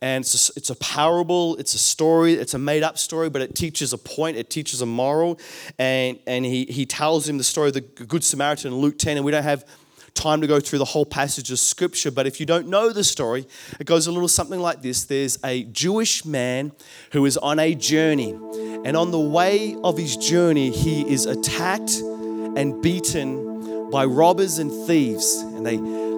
and 0.00 0.24
it's 0.24 0.50
a, 0.50 0.52
it's 0.56 0.70
a 0.70 0.74
parable, 0.76 1.56
it's 1.56 1.74
a 1.74 1.78
story, 1.78 2.34
it's 2.34 2.54
a 2.54 2.58
made 2.58 2.82
up 2.82 2.98
story, 2.98 3.28
but 3.28 3.42
it 3.42 3.54
teaches 3.54 3.92
a 3.92 3.98
point, 3.98 4.36
it 4.36 4.50
teaches 4.50 4.80
a 4.80 4.86
moral. 4.86 5.38
And, 5.78 6.18
and 6.26 6.44
he, 6.44 6.64
he 6.64 6.86
tells 6.86 7.28
him 7.28 7.38
the 7.38 7.44
story 7.44 7.68
of 7.68 7.74
the 7.74 7.80
Good 7.80 8.24
Samaritan 8.24 8.72
in 8.72 8.78
Luke 8.78 8.98
10, 8.98 9.16
and 9.16 9.26
we 9.26 9.32
don't 9.32 9.42
have 9.42 9.66
time 10.14 10.40
to 10.40 10.46
go 10.46 10.60
through 10.60 10.78
the 10.78 10.84
whole 10.84 11.06
passage 11.06 11.50
of 11.50 11.58
scripture, 11.58 12.10
but 12.10 12.26
if 12.26 12.40
you 12.40 12.46
don't 12.46 12.68
know 12.68 12.92
the 12.92 13.04
story, 13.04 13.46
it 13.80 13.86
goes 13.86 14.06
a 14.06 14.12
little 14.12 14.28
something 14.28 14.60
like 14.60 14.82
this 14.82 15.04
There's 15.04 15.38
a 15.44 15.64
Jewish 15.64 16.24
man 16.24 16.72
who 17.12 17.24
is 17.24 17.36
on 17.38 17.58
a 17.58 17.74
journey, 17.74 18.32
and 18.84 18.96
on 18.96 19.10
the 19.10 19.20
way 19.20 19.76
of 19.82 19.96
his 19.96 20.16
journey, 20.16 20.70
he 20.70 21.08
is 21.10 21.26
attacked 21.26 21.92
and 22.56 22.82
beaten 22.82 23.90
by 23.90 24.04
robbers 24.04 24.58
and 24.58 24.70
thieves, 24.86 25.36
and 25.38 25.66
they 25.66 25.76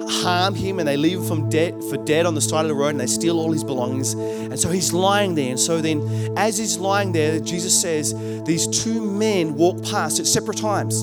harm 0.09 0.55
him 0.55 0.79
and 0.79 0.87
they 0.87 0.97
leave 0.97 1.19
him 1.19 1.27
from 1.27 1.49
dead, 1.49 1.75
for 1.85 1.97
dead 2.05 2.27
on 2.27 2.35
the 2.35 2.41
side 2.41 2.63
of 2.63 2.69
the 2.69 2.75
road 2.75 2.89
and 2.89 3.01
they 3.01 3.07
steal 3.07 3.39
all 3.39 3.53
his 3.53 3.65
belongings. 3.65 4.13
And 4.13 4.59
so 4.59 4.71
he's 4.71 4.93
lying 4.93 5.35
there. 5.35 5.51
And 5.51 5.61
so 5.61 5.81
then, 5.81 6.35
as 6.37 6.59
he's 6.59 6.79
lying 6.79 7.13
there, 7.13 7.41
Jesus 7.41 7.79
says, 7.81 8.15
these 8.45 8.67
two 8.67 9.01
men 9.01 9.55
walk 9.55 9.83
past 9.85 10.21
at 10.21 10.27
separate 10.27 10.59
times. 10.59 11.03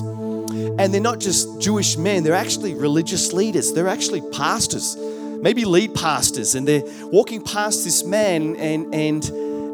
And 0.78 0.92
they're 0.92 1.00
not 1.00 1.20
just 1.20 1.60
Jewish 1.60 1.96
men, 1.96 2.24
they're 2.24 2.34
actually 2.34 2.74
religious 2.74 3.32
leaders, 3.32 3.72
they're 3.72 3.88
actually 3.88 4.22
pastors, 4.32 4.96
maybe 4.96 5.64
lead 5.64 5.94
pastors. 5.94 6.54
And 6.54 6.66
they're 6.66 6.82
walking 7.04 7.42
past 7.42 7.84
this 7.84 8.04
man 8.04 8.56
and, 8.56 8.94
and 8.94 9.22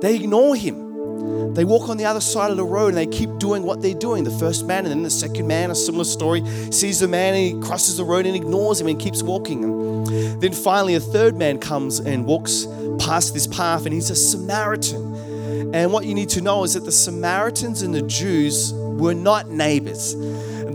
they 0.03 0.17
ignore 0.17 0.57
him. 0.57 1.55
They 1.55 1.65
walk 1.65 1.89
on 1.89 1.97
the 1.97 2.05
other 2.05 2.21
side 2.21 2.51
of 2.51 2.57
the 2.57 2.65
road 2.65 2.89
and 2.89 2.97
they 2.97 3.07
keep 3.07 3.39
doing 3.39 3.63
what 3.65 3.83
they're 3.83 3.95
doing. 3.95 4.25
The 4.25 4.31
first 4.31 4.67
man 4.67 4.85
and 4.85 4.91
then 4.91 5.03
the 5.03 5.11
second 5.11 5.47
man, 5.47 5.71
a 5.71 5.75
similar 5.75 6.05
story, 6.05 6.47
sees 6.71 7.01
the 7.01 7.09
man 7.09 7.35
and 7.35 7.61
he 7.61 7.67
crosses 7.67 7.97
the 7.97 8.05
road 8.05 8.27
and 8.27 8.37
ignores 8.37 8.81
him 8.81 8.87
and 8.87 8.99
keeps 8.99 9.23
walking. 9.23 9.65
And 9.65 10.41
then 10.41 10.53
finally, 10.53 10.95
a 10.95 11.01
third 11.01 11.37
man 11.37 11.59
comes 11.59 11.99
and 11.99 12.27
walks 12.27 12.67
past 13.01 13.35
this 13.35 13.47
path, 13.47 13.87
and 13.87 13.93
he's 13.93 14.11
a 14.11 14.17
Samaritan. 14.17 15.75
And 15.75 15.93
what 15.93 16.05
you 16.05 16.15
need 16.15 16.29
to 16.31 16.41
know 16.41 16.65
is 16.65 16.75
that 16.75 16.85
the 16.85 16.93
Samaritans 16.93 17.83
and 17.83 17.95
the 17.95 18.03
Jews 18.03 18.73
were 18.73 19.15
not 19.15 19.49
neighbors. 19.49 20.15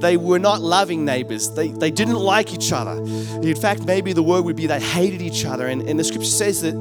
They 0.03 0.17
were 0.17 0.37
not 0.37 0.59
loving 0.59 1.05
neighbors. 1.05 1.49
They, 1.53 1.69
they 1.69 1.89
didn't 1.89 2.19
like 2.19 2.53
each 2.53 2.73
other. 2.73 3.01
In 3.41 3.55
fact, 3.55 3.85
maybe 3.85 4.11
the 4.11 4.21
word 4.21 4.41
would 4.41 4.57
be 4.57 4.67
they 4.67 4.81
hated 4.81 5.21
each 5.21 5.45
other. 5.45 5.67
And, 5.67 5.81
and 5.83 5.97
the 5.97 6.03
scripture 6.03 6.29
says 6.29 6.61
that 6.63 6.73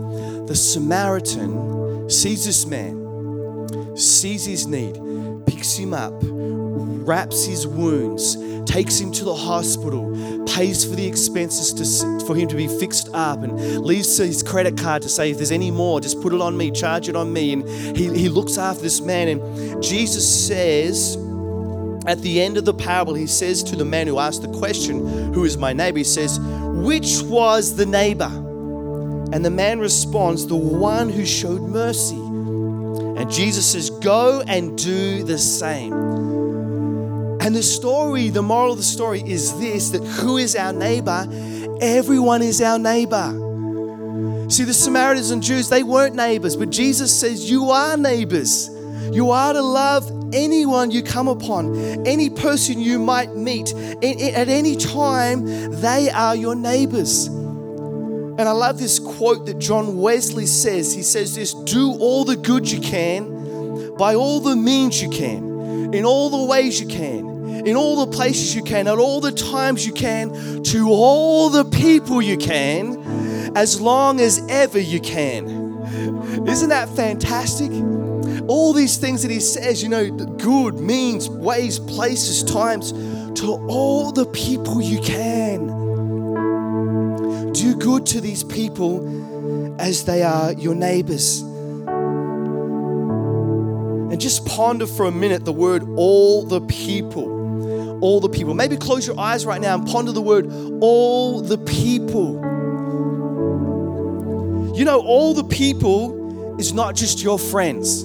the 0.49 0.57
Samaritan 0.57 2.11
sees 2.11 2.45
this 2.45 2.67
man, 2.67 3.97
sees 3.97 4.45
his 4.45 4.67
need, 4.67 4.99
picks 5.47 5.77
him 5.77 5.95
up, 5.95 6.13
wraps 6.21 7.45
his 7.45 7.65
wounds, 7.65 8.37
takes 8.65 8.99
him 8.99 9.13
to 9.13 9.25
the 9.25 9.37
hospital, 9.37 10.45
pays 10.47 10.85
for 10.85 10.97
the 10.97 11.07
expenses 11.07 11.73
to, 11.75 12.27
for 12.27 12.35
him 12.35 12.49
to 12.49 12.57
be 12.57 12.67
fixed 12.67 13.09
up, 13.15 13.45
and 13.45 13.57
leaves 13.83 14.17
his 14.17 14.43
credit 14.43 14.77
card 14.77 15.01
to 15.03 15.09
say, 15.09 15.31
if 15.31 15.37
there's 15.37 15.53
any 15.53 15.71
more, 15.71 16.01
just 16.01 16.21
put 16.21 16.33
it 16.33 16.41
on 16.41 16.57
me, 16.57 16.73
charge 16.73 17.09
it 17.09 17.15
on 17.15 17.33
me. 17.33 17.53
And 17.53 17.69
he, 17.97 18.13
he 18.19 18.29
looks 18.29 18.59
after 18.59 18.83
this 18.83 19.01
man. 19.01 19.29
And 19.29 19.81
Jesus 19.81 20.49
says, 20.49 21.17
at 22.07 22.21
the 22.21 22.41
end 22.41 22.57
of 22.57 22.65
the 22.65 22.75
parable, 22.75 23.15
he 23.15 23.27
says 23.27 23.62
to 23.65 23.77
the 23.77 23.85
man 23.85 24.07
who 24.07 24.19
asked 24.19 24.43
the 24.43 24.59
question, 24.59 25.33
Who 25.33 25.45
is 25.45 25.57
my 25.57 25.73
neighbor? 25.73 25.99
He 25.99 26.05
says, 26.05 26.41
Which 26.41 27.23
was 27.23 27.77
the 27.77 27.87
neighbor? 27.87 28.31
And 29.33 29.45
the 29.45 29.51
man 29.51 29.79
responds, 29.79 30.47
The 30.47 30.57
one 30.57 31.09
who 31.09 31.25
showed 31.25 31.62
mercy. 31.62 32.17
And 32.17 33.31
Jesus 33.31 33.71
says, 33.71 33.91
Go 33.91 34.43
and 34.47 34.77
do 34.77 35.23
the 35.23 35.38
same. 35.38 35.93
And 37.41 37.55
the 37.55 37.62
story, 37.62 38.29
the 38.29 38.43
moral 38.43 38.73
of 38.73 38.79
the 38.79 38.85
story 38.85 39.23
is 39.25 39.59
this 39.59 39.91
that 39.91 40.05
who 40.05 40.38
is 40.38 40.57
our 40.57 40.73
neighbor? 40.73 41.27
Everyone 41.81 42.43
is 42.43 42.61
our 42.61 42.79
neighbor. 42.79 43.38
See, 44.49 44.65
the 44.65 44.75
Samaritans 44.75 45.31
and 45.31 45.43
Jews, 45.43 45.69
they 45.69 45.83
weren't 45.83 46.15
neighbors, 46.15 46.57
but 46.57 46.71
Jesus 46.71 47.19
says, 47.19 47.51
You 47.51 47.71
are 47.71 47.97
neighbors. 47.97 48.71
You 49.12 49.31
are 49.31 49.53
to 49.53 49.62
love 49.62 50.22
anyone 50.33 50.90
you 50.90 51.03
come 51.03 51.29
upon, 51.29 52.07
any 52.07 52.31
person 52.31 52.81
you 52.81 52.99
might 52.99 53.35
meet. 53.35 53.73
At 53.75 54.49
any 54.49 54.77
time, 54.77 55.45
they 55.81 56.11
are 56.11 56.35
your 56.35 56.55
neighbors. 56.55 57.27
And 57.27 58.49
I 58.49 58.53
love 58.53 58.79
this 58.79 58.99
quote 58.99 59.47
that 59.47 59.59
John 59.59 59.99
Wesley 59.99 60.47
says. 60.47 60.92
He 60.92 61.03
says 61.03 61.35
this 61.35 61.53
Do 61.53 61.92
all 62.01 62.25
the 62.25 62.37
good 62.37 62.71
you 62.71 62.81
can, 62.81 63.95
by 63.97 64.14
all 64.14 64.40
the 64.40 64.57
means 64.57 65.03
you 65.03 65.11
can, 65.11 65.92
in 65.95 66.05
all 66.05 66.31
the 66.31 66.51
ways 66.51 66.81
you 66.81 66.88
can, 66.88 67.66
in 67.66 67.77
all 67.77 68.07
the 68.07 68.11
places 68.11 68.57
you 68.57 68.62
can, 68.62 68.88
at 68.88 68.99
all 68.99 69.21
the 69.21 69.33
times 69.33 69.87
you 69.87 69.92
can, 69.92 70.62
to 70.64 70.88
all 70.88 71.51
the 71.51 71.64
people 71.66 72.23
you 72.23 72.38
can, 72.38 73.53
as 73.55 73.81
long 73.81 74.18
as 74.18 74.42
ever 74.49 74.79
you 74.79 75.01
can. 75.01 75.47
Isn't 76.49 76.71
that 76.71 76.88
fantastic? 76.88 77.71
All 78.49 78.73
these 78.73 78.97
things 78.97 79.23
that 79.23 79.31
he 79.31 79.41
says, 79.41 79.83
you 79.83 79.89
know, 79.89 80.11
good, 80.11 80.79
means, 80.81 81.29
ways, 81.29 81.79
places, 81.79 82.43
times, 82.43 82.93
to 83.41 83.53
all 83.69 84.13
the 84.13 84.27
people 84.27 84.81
you 84.83 85.01
can. 85.01 85.67
Do 87.53 87.77
good 87.77 88.07
to 88.07 88.21
these 88.21 88.43
people 88.45 89.81
as 89.81 90.05
they 90.05 90.23
are 90.23 90.53
your 90.53 90.75
neighbors. 90.75 91.41
And 94.11 94.21
just 94.21 94.45
ponder 94.47 94.87
for 94.87 95.07
a 95.07 95.13
minute 95.13 95.45
the 95.45 95.53
word 95.53 95.85
all 95.97 96.45
the 96.45 96.61
people. 96.63 98.01
All 98.03 98.21
the 98.21 98.29
people. 98.29 98.55
Maybe 98.55 98.77
close 98.77 99.07
your 99.07 99.19
eyes 99.19 99.47
right 99.47 99.61
now 99.61 99.75
and 99.75 99.87
ponder 99.87 100.13
the 100.13 100.23
word 100.23 100.51
all 100.81 101.41
the 101.41 101.59
people. 101.59 102.41
You 104.77 104.85
know, 104.85 105.01
all 105.01 105.35
the 105.35 105.45
people 105.45 106.59
is 106.59 106.73
not 106.73 106.95
just 106.95 107.23
your 107.23 107.39
friends 107.39 108.05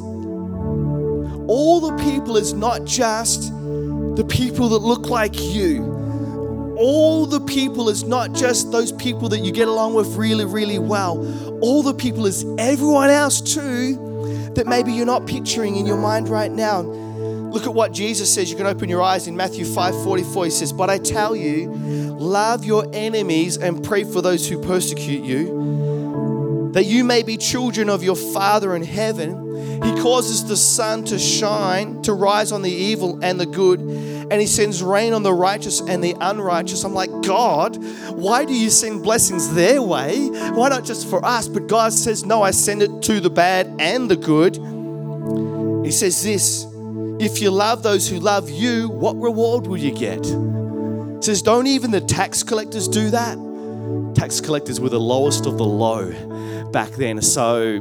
all 1.47 1.79
the 1.79 2.03
people 2.03 2.37
is 2.37 2.53
not 2.53 2.85
just 2.85 3.51
the 3.51 4.25
people 4.27 4.69
that 4.69 4.79
look 4.79 5.07
like 5.07 5.39
you. 5.39 5.95
All 6.77 7.25
the 7.25 7.41
people 7.41 7.89
is 7.89 8.03
not 8.03 8.33
just 8.33 8.71
those 8.71 8.91
people 8.91 9.29
that 9.29 9.39
you 9.39 9.51
get 9.51 9.67
along 9.67 9.95
with 9.95 10.15
really, 10.15 10.45
really 10.45 10.77
well. 10.77 11.17
All 11.61 11.81
the 11.81 11.93
people 11.93 12.25
is 12.25 12.45
everyone 12.57 13.09
else 13.09 13.41
too 13.41 14.51
that 14.55 14.67
maybe 14.67 14.91
you're 14.91 15.05
not 15.05 15.25
picturing 15.25 15.75
in 15.75 15.85
your 15.85 15.97
mind 15.97 16.29
right 16.29 16.51
now. 16.51 16.81
Look 16.81 17.65
at 17.65 17.73
what 17.73 17.93
Jesus 17.93 18.31
says. 18.33 18.51
You 18.51 18.57
can 18.57 18.67
open 18.67 18.89
your 18.89 19.01
eyes 19.01 19.27
in 19.27 19.35
Matthew 19.35 19.65
5 19.65 20.03
44. 20.03 20.45
He 20.45 20.51
says, 20.51 20.73
But 20.73 20.89
I 20.89 20.97
tell 20.97 21.35
you, 21.35 21.69
love 21.69 22.65
your 22.65 22.85
enemies 22.93 23.57
and 23.57 23.83
pray 23.83 24.03
for 24.03 24.21
those 24.21 24.47
who 24.47 24.61
persecute 24.61 25.23
you, 25.23 25.47
that 26.77 26.85
you 26.85 27.03
may 27.03 27.23
be 27.23 27.37
children 27.37 27.89
of 27.89 28.03
your 28.03 28.15
Father 28.15 28.75
in 28.75 28.83
heaven. 28.83 29.81
He 29.81 29.99
causes 29.99 30.45
the 30.45 30.55
sun 30.55 31.05
to 31.05 31.17
shine, 31.17 32.03
to 32.03 32.13
rise 32.13 32.51
on 32.51 32.61
the 32.61 32.69
evil 32.69 33.17
and 33.23 33.39
the 33.39 33.47
good, 33.47 33.79
and 33.79 34.33
He 34.33 34.45
sends 34.45 34.83
rain 34.83 35.13
on 35.13 35.23
the 35.23 35.33
righteous 35.33 35.81
and 35.81 36.03
the 36.03 36.15
unrighteous. 36.21 36.83
I'm 36.83 36.93
like, 36.93 37.09
God, 37.23 37.83
why 38.11 38.45
do 38.45 38.53
you 38.53 38.69
send 38.69 39.01
blessings 39.01 39.55
their 39.55 39.81
way? 39.81 40.27
Why 40.27 40.69
not 40.69 40.83
just 40.83 41.09
for 41.09 41.25
us? 41.25 41.47
But 41.47 41.65
God 41.65 41.93
says, 41.93 42.27
No, 42.27 42.43
I 42.43 42.51
send 42.51 42.83
it 42.83 43.01
to 43.01 43.21
the 43.21 43.31
bad 43.31 43.73
and 43.79 44.07
the 44.07 44.15
good. 44.15 44.57
He 45.83 45.91
says 45.91 46.21
this 46.23 46.67
if 47.19 47.41
you 47.41 47.49
love 47.49 47.81
those 47.81 48.07
who 48.07 48.19
love 48.19 48.51
you, 48.51 48.87
what 48.87 49.15
reward 49.15 49.65
will 49.65 49.77
you 49.77 49.93
get? 49.93 50.23
He 50.23 51.21
says, 51.23 51.41
Don't 51.41 51.65
even 51.65 51.89
the 51.89 52.01
tax 52.01 52.43
collectors 52.43 52.87
do 52.87 53.09
that? 53.09 53.46
Tax 54.15 54.41
collectors 54.41 54.79
were 54.79 54.89
the 54.89 54.99
lowest 54.99 55.45
of 55.45 55.57
the 55.57 55.65
low 55.65 56.11
back 56.71 56.91
then. 56.91 57.21
So 57.21 57.79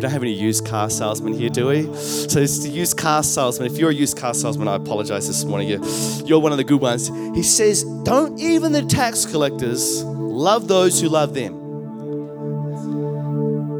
we 0.00 0.02
don't 0.02 0.10
have 0.12 0.22
any 0.22 0.32
used 0.32 0.66
car 0.66 0.88
salesmen 0.88 1.34
here, 1.34 1.50
do 1.50 1.66
we? 1.68 1.82
So 1.94 2.40
it's 2.40 2.60
the 2.60 2.70
used 2.70 2.96
car 2.96 3.22
salesman. 3.22 3.70
If 3.70 3.78
you're 3.78 3.90
a 3.90 3.94
used 3.94 4.16
car 4.16 4.32
salesman, 4.32 4.66
I 4.66 4.76
apologize 4.76 5.26
this 5.26 5.44
morning. 5.44 5.68
You're, 5.68 5.84
you're 6.24 6.40
one 6.40 6.52
of 6.52 6.58
the 6.58 6.64
good 6.64 6.80
ones. 6.80 7.08
He 7.34 7.42
says, 7.42 7.84
Don't 8.04 8.40
even 8.40 8.72
the 8.72 8.82
tax 8.82 9.26
collectors 9.26 10.02
love 10.04 10.68
those 10.68 11.00
who 11.00 11.08
love 11.08 11.34
them. 11.34 11.60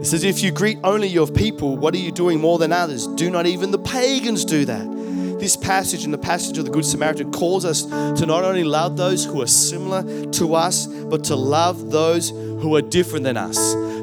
He 0.01 0.05
says, 0.05 0.25
If 0.25 0.43
you 0.43 0.51
greet 0.51 0.79
only 0.85 1.09
your 1.09 1.27
people, 1.27 1.77
what 1.77 1.95
are 1.95 1.99
you 1.99 2.13
doing 2.13 2.39
more 2.41 2.59
than 2.59 2.73
others? 2.73 3.07
Do 3.07 3.31
not 3.31 3.47
even 3.47 3.71
the 3.71 3.79
pagans 3.79 4.45
do 4.45 4.65
that. 4.67 5.00
This 5.41 5.57
passage 5.57 6.05
and 6.05 6.13
the 6.13 6.19
passage 6.19 6.59
of 6.59 6.67
the 6.67 6.71
Good 6.71 6.85
Samaritan 6.85 7.33
calls 7.33 7.65
us 7.65 7.85
to 7.85 8.27
not 8.27 8.45
only 8.45 8.63
love 8.63 8.99
those 8.99 9.25
who 9.25 9.41
are 9.41 9.47
similar 9.47 10.03
to 10.33 10.55
us, 10.55 10.87
but 10.87 11.25
to 11.25 11.35
love 11.35 11.91
those 11.91 12.29
who 12.29 12.77
are 12.77 12.83
different 12.83 13.25
than 13.25 13.39
us. 13.39 13.57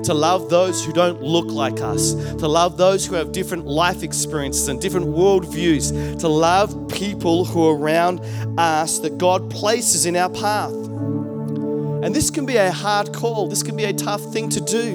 To 0.07 0.15
love 0.15 0.49
those 0.49 0.83
who 0.83 0.93
don't 0.93 1.21
look 1.21 1.45
like 1.45 1.79
us, 1.79 2.13
to 2.13 2.47
love 2.47 2.77
those 2.77 3.05
who 3.05 3.13
have 3.15 3.33
different 3.33 3.67
life 3.67 4.01
experiences 4.01 4.67
and 4.67 4.81
different 4.81 5.07
worldviews, 5.07 6.19
to 6.19 6.27
love 6.27 6.89
people 6.89 7.45
who 7.45 7.67
are 7.67 7.77
around 7.77 8.21
us 8.57 8.97
that 8.99 9.19
God 9.19 9.51
places 9.51 10.07
in 10.07 10.15
our 10.15 10.29
path. 10.29 10.71
And 10.71 12.15
this 12.15 12.31
can 12.31 12.47
be 12.47 12.55
a 12.55 12.71
hard 12.71 13.13
call, 13.13 13.47
this 13.47 13.61
can 13.61 13.75
be 13.75 13.83
a 13.83 13.93
tough 13.93 14.21
thing 14.33 14.49
to 14.49 14.61
do, 14.61 14.93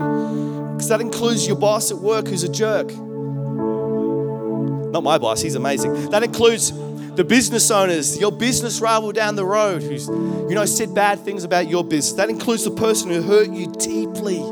because 0.73 0.89
that 0.89 1.01
includes 1.01 1.47
your 1.47 1.57
boss 1.57 1.93
at 1.93 1.99
work 1.99 2.27
who's 2.27 2.43
a 2.43 2.49
jerk. 2.49 2.91
Not 4.93 5.03
my 5.03 5.19
boss, 5.19 5.41
he's 5.41 5.55
amazing. 5.55 6.11
That 6.11 6.23
includes 6.23 6.73
the 7.17 7.25
business 7.25 7.71
owners, 7.71 8.19
your 8.19 8.33
business 8.33 8.81
rival 8.81 9.13
down 9.13 9.37
the 9.37 9.45
road 9.45 9.83
who's, 9.83 10.07
you 10.07 10.55
know, 10.55 10.65
said 10.65 10.95
bad 10.95 11.21
things 11.21 11.45
about 11.45 11.69
your 11.69 11.83
business. 11.83 12.13
That 12.13 12.31
includes 12.31 12.65
the 12.65 12.71
person 12.71 13.11
who 13.11 13.23
hurt 13.23 13.51
you 13.51 13.73
deeply 13.73 14.43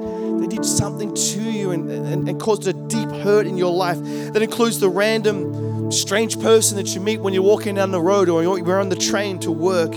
they 0.41 0.47
did 0.47 0.65
something 0.65 1.15
to 1.15 1.43
you 1.43 1.71
and, 1.71 1.91
and, 1.91 2.29
and 2.29 2.41
caused 2.41 2.67
a 2.67 2.73
deep 2.73 3.11
hurt 3.11 3.47
in 3.47 3.59
your 3.59 3.73
life. 3.73 3.99
That 4.33 4.41
includes 4.41 4.81
the 4.81 4.89
random 4.89 5.93
strange 5.93 6.41
person 6.41 6.77
that 6.79 6.95
you 6.95 7.01
meet 7.01 7.21
when 7.21 7.35
you're 7.35 7.43
walking 7.43 7.75
down 7.75 7.91
the 7.91 8.01
road 8.01 8.29
or 8.31 8.43
you're 8.43 8.81
on 8.81 8.89
the 8.89 8.97
train 8.97 9.39
to 9.41 9.53
work. 9.53 9.93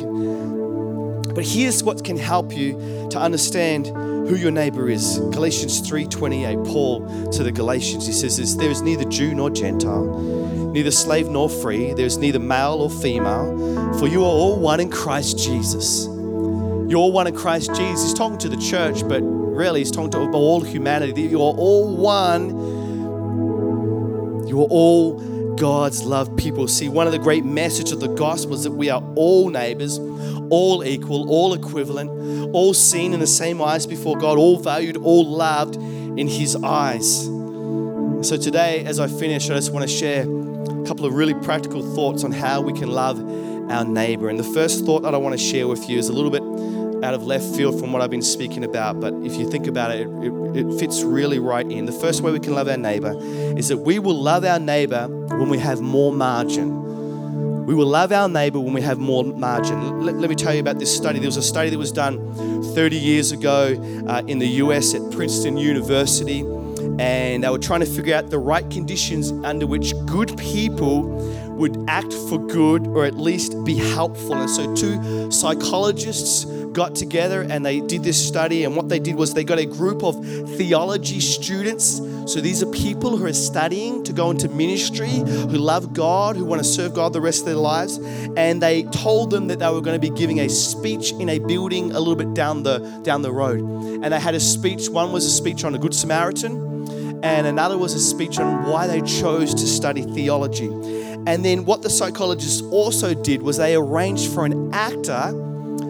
But 1.33 1.45
here's 1.45 1.83
what 1.83 2.03
can 2.03 2.17
help 2.17 2.55
you 2.55 3.07
to 3.09 3.19
understand 3.19 3.87
who 3.87 4.35
your 4.35 4.51
neighbor 4.51 4.89
is. 4.89 5.19
Galatians 5.31 5.81
3:28, 5.81 6.63
Paul 6.65 7.31
to 7.31 7.43
the 7.43 7.51
Galatians, 7.51 8.05
he 8.05 8.13
says 8.13 8.37
this, 8.37 8.53
there 8.53 8.71
is 8.71 8.81
neither 8.81 9.03
Jew 9.05 9.33
nor 9.33 9.49
Gentile, 9.49 10.05
neither 10.71 10.91
slave 10.91 11.29
nor 11.29 11.49
free, 11.49 11.93
there 11.93 12.05
is 12.05 12.17
neither 12.17 12.39
male 12.39 12.75
or 12.81 12.89
female, 12.89 13.93
for 13.99 14.07
you 14.07 14.21
are 14.21 14.27
all 14.27 14.59
one 14.59 14.79
in 14.79 14.89
Christ 14.89 15.37
Jesus. 15.37 16.05
You're 16.05 16.99
all 16.99 17.11
one 17.11 17.27
in 17.27 17.35
Christ 17.35 17.73
Jesus. 17.75 18.03
He's 18.03 18.13
talking 18.13 18.37
to 18.39 18.49
the 18.49 18.57
church, 18.57 19.07
but 19.07 19.21
really, 19.21 19.79
he's 19.79 19.91
talking 19.91 20.11
to 20.11 20.31
all 20.31 20.61
humanity. 20.61 21.23
You 21.23 21.39
are 21.39 21.53
all 21.55 21.95
one. 21.95 22.49
You 24.47 24.61
are 24.61 24.69
all 24.69 25.19
God's 25.57 26.03
love 26.03 26.35
people. 26.37 26.67
See, 26.67 26.89
one 26.89 27.07
of 27.07 27.13
the 27.13 27.19
great 27.19 27.45
messages 27.45 27.91
of 27.91 27.99
the 27.99 28.07
gospel 28.07 28.55
is 28.55 28.63
that 28.63 28.71
we 28.71 28.89
are 28.89 29.03
all 29.15 29.49
neighbors, 29.49 29.99
all 30.49 30.83
equal, 30.83 31.29
all 31.29 31.53
equivalent, 31.53 32.53
all 32.53 32.73
seen 32.73 33.13
in 33.13 33.19
the 33.19 33.27
same 33.27 33.61
eyes 33.61 33.85
before 33.85 34.17
God, 34.17 34.37
all 34.37 34.57
valued, 34.57 34.97
all 34.97 35.25
loved 35.25 35.75
in 35.75 36.27
His 36.27 36.55
eyes. 36.55 37.25
So 37.25 38.37
today, 38.37 38.85
as 38.85 38.99
I 38.99 39.07
finish, 39.07 39.49
I 39.49 39.55
just 39.55 39.73
want 39.73 39.87
to 39.87 39.93
share 39.93 40.23
a 40.23 40.85
couple 40.85 41.05
of 41.05 41.13
really 41.13 41.33
practical 41.33 41.81
thoughts 41.93 42.23
on 42.23 42.31
how 42.31 42.61
we 42.61 42.73
can 42.73 42.89
love 42.89 43.19
our 43.71 43.83
neighbor. 43.83 44.29
And 44.29 44.39
the 44.39 44.43
first 44.43 44.85
thought 44.85 45.03
that 45.03 45.13
I 45.13 45.17
want 45.17 45.37
to 45.37 45.43
share 45.43 45.67
with 45.67 45.89
you 45.89 45.97
is 45.97 46.09
a 46.09 46.13
little 46.13 46.31
bit 46.31 46.43
out 47.03 47.13
of 47.13 47.23
left 47.23 47.45
field 47.55 47.79
from 47.79 47.91
what 47.91 48.01
I've 48.01 48.09
been 48.09 48.21
speaking 48.21 48.63
about, 48.63 48.99
but 48.99 49.13
if 49.25 49.35
you 49.35 49.49
think 49.49 49.67
about 49.67 49.91
it, 49.91 50.07
it, 50.07 50.57
it, 50.57 50.65
it 50.65 50.79
fits 50.79 51.03
really 51.03 51.37
right 51.37 51.69
in. 51.69 51.85
The 51.85 51.91
first 51.91 52.21
way 52.21 52.31
we 52.31 52.39
can 52.39 52.53
love 52.53 52.67
our 52.67 52.77
neighbor 52.77 53.13
is 53.57 53.67
that 53.67 53.77
we 53.77 53.99
will 53.99 54.15
love 54.15 54.45
our 54.45 54.59
neighbor 54.59 55.07
when 55.07 55.49
we 55.49 55.57
have 55.59 55.81
more 55.81 56.13
margin. 56.13 57.65
We 57.65 57.75
will 57.75 57.87
love 57.87 58.11
our 58.11 58.29
neighbor 58.29 58.59
when 58.59 58.73
we 58.73 58.81
have 58.81 58.99
more 58.99 59.23
margin. 59.23 60.01
Let, 60.01 60.15
let, 60.15 60.29
me 60.29 60.35
tell 60.35 60.53
you 60.53 60.59
about 60.59 60.79
this 60.79 60.95
study. 60.95 61.19
There 61.19 61.27
was 61.27 61.37
a 61.37 61.41
study 61.41 61.69
that 61.69 61.77
was 61.77 61.91
done 61.91 62.33
30 62.75 62.97
years 62.97 63.31
ago 63.31 64.03
uh, 64.07 64.23
in 64.27 64.39
the 64.39 64.47
US 64.47 64.93
at 64.93 65.11
Princeton 65.11 65.57
University, 65.57 66.41
and 66.99 67.43
they 67.43 67.49
were 67.49 67.57
trying 67.57 67.79
to 67.81 67.85
figure 67.85 68.15
out 68.15 68.29
the 68.29 68.39
right 68.39 68.69
conditions 68.69 69.31
under 69.45 69.65
which 69.65 69.93
good 70.05 70.37
people 70.37 71.03
would 71.53 71.77
act 71.87 72.13
for 72.13 72.37
good 72.47 72.87
or 72.87 73.05
at 73.05 73.15
least 73.15 73.63
be 73.63 73.75
helpful. 73.75 74.33
And 74.33 74.49
so, 74.49 74.73
two 74.75 75.31
psychologists 75.31 76.45
got 76.73 76.95
together 76.95 77.41
and 77.41 77.65
they 77.65 77.79
did 77.79 78.03
this 78.03 78.27
study. 78.27 78.63
And 78.63 78.75
what 78.75 78.89
they 78.89 78.99
did 78.99 79.15
was 79.15 79.33
they 79.33 79.43
got 79.43 79.59
a 79.59 79.65
group 79.65 80.03
of 80.03 80.15
theology 80.57 81.19
students. 81.19 82.01
So, 82.25 82.41
these 82.41 82.63
are 82.63 82.71
people 82.71 83.17
who 83.17 83.25
are 83.25 83.33
studying 83.33 84.03
to 84.05 84.13
go 84.13 84.31
into 84.31 84.49
ministry, 84.49 85.09
who 85.09 85.57
love 85.57 85.93
God, 85.93 86.35
who 86.35 86.45
want 86.45 86.61
to 86.61 86.67
serve 86.67 86.93
God 86.93 87.13
the 87.13 87.21
rest 87.21 87.41
of 87.41 87.45
their 87.45 87.55
lives. 87.55 87.97
And 88.37 88.61
they 88.61 88.83
told 88.83 89.29
them 89.29 89.47
that 89.47 89.59
they 89.59 89.69
were 89.69 89.81
going 89.81 89.99
to 89.99 90.09
be 90.09 90.15
giving 90.15 90.39
a 90.39 90.49
speech 90.49 91.11
in 91.13 91.29
a 91.29 91.39
building 91.39 91.91
a 91.91 91.99
little 91.99 92.15
bit 92.15 92.33
down 92.33 92.63
the, 92.63 92.79
down 93.03 93.21
the 93.21 93.31
road. 93.31 93.59
And 93.59 94.05
they 94.05 94.19
had 94.19 94.35
a 94.35 94.39
speech, 94.39 94.89
one 94.89 95.11
was 95.11 95.25
a 95.25 95.31
speech 95.31 95.63
on 95.63 95.75
a 95.75 95.77
Good 95.77 95.93
Samaritan 95.93 96.73
and 97.23 97.47
another 97.47 97.77
was 97.77 97.93
a 97.93 98.01
speech 98.01 98.37
on 98.37 98.69
why 98.69 98.85
they 98.85 99.01
chose 99.01 99.53
to 99.53 99.65
study 99.65 100.01
theology. 100.01 100.67
And 101.25 101.43
then 101.43 101.63
what 101.63 101.81
the 101.81 101.89
psychologists 101.89 102.61
also 102.63 103.13
did 103.13 103.41
was 103.41 103.57
they 103.57 103.75
arranged 103.75 104.33
for 104.33 104.45
an 104.45 104.73
actor 104.73 105.31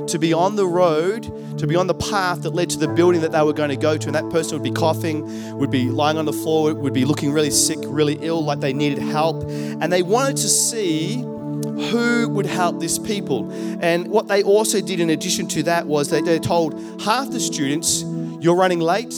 to 0.07 0.19
be 0.19 0.33
on 0.33 0.55
the 0.55 0.65
road, 0.65 1.23
to 1.57 1.67
be 1.67 1.75
on 1.75 1.87
the 1.87 1.93
path 1.93 2.41
that 2.43 2.51
led 2.51 2.69
to 2.71 2.77
the 2.77 2.87
building 2.87 3.21
that 3.21 3.31
they 3.31 3.41
were 3.41 3.53
going 3.53 3.69
to 3.69 3.77
go 3.77 3.97
to. 3.97 4.07
And 4.07 4.15
that 4.15 4.29
person 4.29 4.55
would 4.57 4.63
be 4.63 4.71
coughing, 4.71 5.57
would 5.57 5.71
be 5.71 5.89
lying 5.89 6.17
on 6.17 6.25
the 6.25 6.33
floor, 6.33 6.73
would 6.73 6.93
be 6.93 7.05
looking 7.05 7.31
really 7.31 7.51
sick, 7.51 7.79
really 7.83 8.17
ill, 8.21 8.43
like 8.43 8.59
they 8.59 8.73
needed 8.73 8.99
help. 8.99 9.43
And 9.43 9.91
they 9.91 10.03
wanted 10.03 10.37
to 10.37 10.49
see 10.49 11.17
who 11.17 12.29
would 12.29 12.45
help 12.45 12.79
this 12.79 12.99
people. 12.99 13.51
And 13.81 14.07
what 14.07 14.27
they 14.27 14.43
also 14.43 14.81
did 14.81 14.99
in 14.99 15.09
addition 15.09 15.47
to 15.49 15.63
that 15.63 15.87
was 15.87 16.09
they, 16.09 16.21
they 16.21 16.39
told 16.39 17.01
half 17.01 17.29
the 17.31 17.39
students, 17.39 18.03
You're 18.03 18.55
running 18.55 18.79
late 18.79 19.13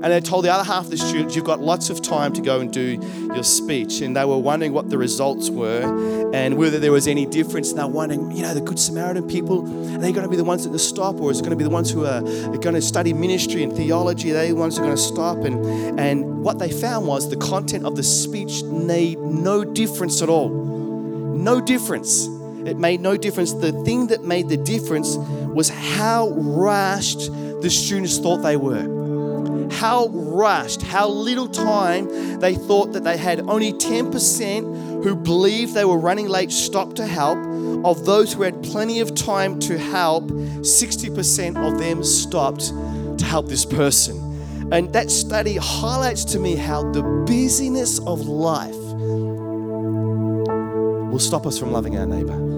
and 0.00 0.12
they 0.12 0.20
told 0.20 0.44
the 0.44 0.52
other 0.52 0.62
half 0.62 0.84
of 0.84 0.90
the 0.90 0.96
students, 0.96 1.34
You've 1.34 1.44
got 1.44 1.58
lots 1.60 1.90
of 1.90 2.00
time 2.00 2.32
to 2.34 2.40
go 2.40 2.60
and 2.60 2.72
do 2.72 3.00
your 3.34 3.42
speech. 3.42 4.00
And 4.00 4.16
they 4.16 4.24
were 4.24 4.38
wondering 4.38 4.72
what 4.72 4.90
the 4.90 4.96
results 4.96 5.50
were 5.50 5.82
and 6.32 6.56
whether 6.56 6.78
there 6.78 6.92
was 6.92 7.08
any 7.08 7.26
difference. 7.26 7.70
And 7.70 7.80
they're 7.80 7.86
wondering, 7.88 8.30
you 8.30 8.42
know, 8.42 8.54
the 8.54 8.60
Good 8.60 8.78
Samaritan 8.78 9.26
people, 9.26 9.62
are 9.94 9.98
they 9.98 10.12
going 10.12 10.22
to 10.22 10.30
be 10.30 10.36
the 10.36 10.44
ones 10.44 10.64
at 10.66 10.70
the 10.70 10.78
stop, 10.78 11.20
or 11.20 11.32
is 11.32 11.40
it 11.40 11.42
going 11.42 11.50
to 11.50 11.56
be 11.56 11.64
the 11.64 11.70
ones 11.70 11.90
who 11.90 12.06
are, 12.06 12.24
are 12.24 12.58
going 12.58 12.76
to 12.76 12.82
study 12.82 13.12
ministry 13.12 13.64
and 13.64 13.74
theology? 13.74 14.30
Are 14.30 14.34
they 14.34 14.50
the 14.50 14.54
ones 14.54 14.76
who 14.76 14.84
are 14.84 14.86
going 14.86 14.96
to 14.96 15.02
stop? 15.02 15.38
And, 15.38 15.98
and 15.98 16.44
what 16.44 16.60
they 16.60 16.70
found 16.70 17.08
was 17.08 17.28
the 17.28 17.36
content 17.36 17.84
of 17.84 17.96
the 17.96 18.04
speech 18.04 18.62
made 18.62 19.18
no 19.18 19.64
difference 19.64 20.22
at 20.22 20.28
all. 20.28 20.48
No 20.48 21.60
difference. 21.60 22.28
It 22.66 22.76
made 22.76 23.00
no 23.00 23.16
difference. 23.16 23.52
The 23.52 23.72
thing 23.84 24.08
that 24.08 24.22
made 24.22 24.48
the 24.48 24.56
difference 24.58 25.16
was 25.16 25.68
how 25.68 26.30
rushed 26.30 27.32
the 27.62 27.68
students 27.68 28.18
thought 28.18 28.38
they 28.38 28.56
were 28.56 28.97
how 29.72 30.08
rushed, 30.08 30.82
how 30.82 31.08
little 31.08 31.48
time 31.48 32.40
they 32.40 32.54
thought 32.54 32.92
that 32.92 33.04
they 33.04 33.16
had. 33.16 33.40
Only 33.40 33.72
10% 33.72 35.02
who 35.02 35.14
believed 35.14 35.74
they 35.74 35.84
were 35.84 35.98
running 35.98 36.28
late 36.28 36.50
stopped 36.50 36.96
to 36.96 37.06
help. 37.06 37.38
Of 37.84 38.04
those 38.04 38.32
who 38.32 38.42
had 38.42 38.62
plenty 38.62 39.00
of 39.00 39.14
time 39.14 39.58
to 39.60 39.78
help, 39.78 40.24
60% 40.24 41.56
of 41.56 41.78
them 41.78 42.02
stopped 42.02 42.72
to 43.18 43.24
help 43.24 43.46
this 43.48 43.64
person. 43.64 44.24
And 44.72 44.92
that 44.92 45.10
study 45.10 45.56
highlights 45.56 46.24
to 46.26 46.38
me 46.38 46.56
how 46.56 46.90
the 46.92 47.02
busyness 47.26 47.98
of 48.00 48.20
life 48.20 48.74
will 51.10 51.18
stop 51.18 51.46
us 51.46 51.58
from 51.58 51.72
loving 51.72 51.96
our 51.96 52.06
neighbor. 52.06 52.57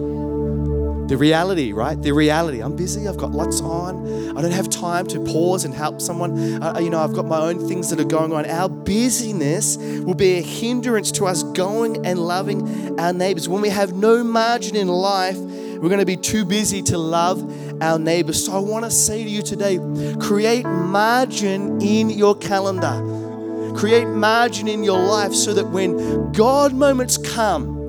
The 1.10 1.16
reality, 1.16 1.72
right? 1.72 2.00
The 2.00 2.12
reality. 2.12 2.62
I'm 2.62 2.76
busy. 2.76 3.08
I've 3.08 3.16
got 3.16 3.32
lots 3.32 3.60
on. 3.60 4.38
I 4.38 4.40
don't 4.40 4.52
have 4.52 4.70
time 4.70 5.08
to 5.08 5.18
pause 5.18 5.64
and 5.64 5.74
help 5.74 6.00
someone. 6.00 6.62
Uh, 6.62 6.78
you 6.78 6.88
know, 6.88 7.00
I've 7.00 7.14
got 7.14 7.26
my 7.26 7.40
own 7.40 7.66
things 7.66 7.90
that 7.90 7.98
are 7.98 8.04
going 8.04 8.32
on. 8.32 8.48
Our 8.48 8.68
busyness 8.68 9.76
will 9.76 10.14
be 10.14 10.38
a 10.38 10.40
hindrance 10.40 11.10
to 11.12 11.26
us 11.26 11.42
going 11.42 12.06
and 12.06 12.16
loving 12.16 13.00
our 13.00 13.12
neighbors. 13.12 13.48
When 13.48 13.60
we 13.60 13.70
have 13.70 13.92
no 13.92 14.22
margin 14.22 14.76
in 14.76 14.86
life, 14.86 15.36
we're 15.36 15.88
going 15.88 15.98
to 15.98 16.06
be 16.06 16.16
too 16.16 16.44
busy 16.44 16.80
to 16.82 16.96
love 16.96 17.82
our 17.82 17.98
neighbors. 17.98 18.44
So 18.44 18.52
I 18.52 18.60
want 18.60 18.84
to 18.84 18.90
say 18.92 19.24
to 19.24 19.28
you 19.28 19.42
today 19.42 19.80
create 20.20 20.64
margin 20.64 21.82
in 21.82 22.10
your 22.10 22.36
calendar, 22.36 23.74
create 23.76 24.06
margin 24.06 24.68
in 24.68 24.84
your 24.84 25.00
life 25.00 25.34
so 25.34 25.54
that 25.54 25.70
when 25.70 26.30
God 26.30 26.72
moments 26.72 27.18
come, 27.18 27.79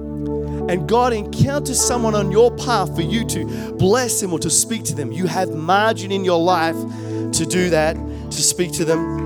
and 0.70 0.88
God 0.88 1.14
encounters 1.14 1.80
someone 1.80 2.16
on 2.16 2.32
your 2.32 2.56
path 2.56 2.96
for 2.96 3.02
you 3.02 3.26
to 3.26 3.74
bless 3.74 4.22
them 4.22 4.34
or 4.34 4.40
to 4.40 4.50
speak 4.50 4.84
to 4.86 4.96
them, 4.96 5.12
you 5.12 5.28
have 5.28 5.50
margin 5.50 6.12
in 6.12 6.24
your 6.24 6.40
life 6.40 6.76
to 6.76 7.46
do 7.46 7.70
that, 7.70 7.96
to 7.96 8.42
speak 8.42 8.72
to 8.74 8.86
them. 8.86 9.22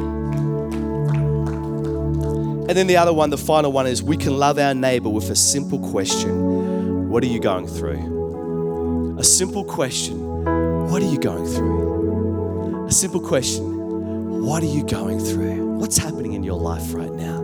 And 2.68 2.76
then 2.76 2.88
the 2.88 2.98
other 2.98 3.14
one, 3.14 3.30
the 3.30 3.38
final 3.38 3.72
one, 3.72 3.86
is 3.86 4.02
we 4.02 4.18
can 4.18 4.38
love 4.38 4.58
our 4.58 4.74
neighbor 4.74 5.10
with 5.10 5.30
a 5.30 5.36
simple 5.36 5.80
question 5.92 7.10
What 7.10 7.24
are 7.24 7.28
you 7.28 7.40
going 7.40 7.68
through? 7.68 9.18
A 9.20 9.24
simple 9.24 9.64
question 9.64 10.44
What 10.90 11.04
are 11.04 11.08
you 11.08 11.20
going 11.20 11.46
through? 11.46 12.88
A 12.88 12.92
simple 12.92 13.22
question 13.22 14.44
What 14.44 14.64
are 14.64 14.68
you 14.68 14.84
going 14.84 15.20
through? 15.20 15.76
What's 15.78 15.98
happening 15.98 16.34
in 16.34 16.44
your 16.44 16.60
life 16.60 16.94
right 16.94 17.12
now? 17.12 17.42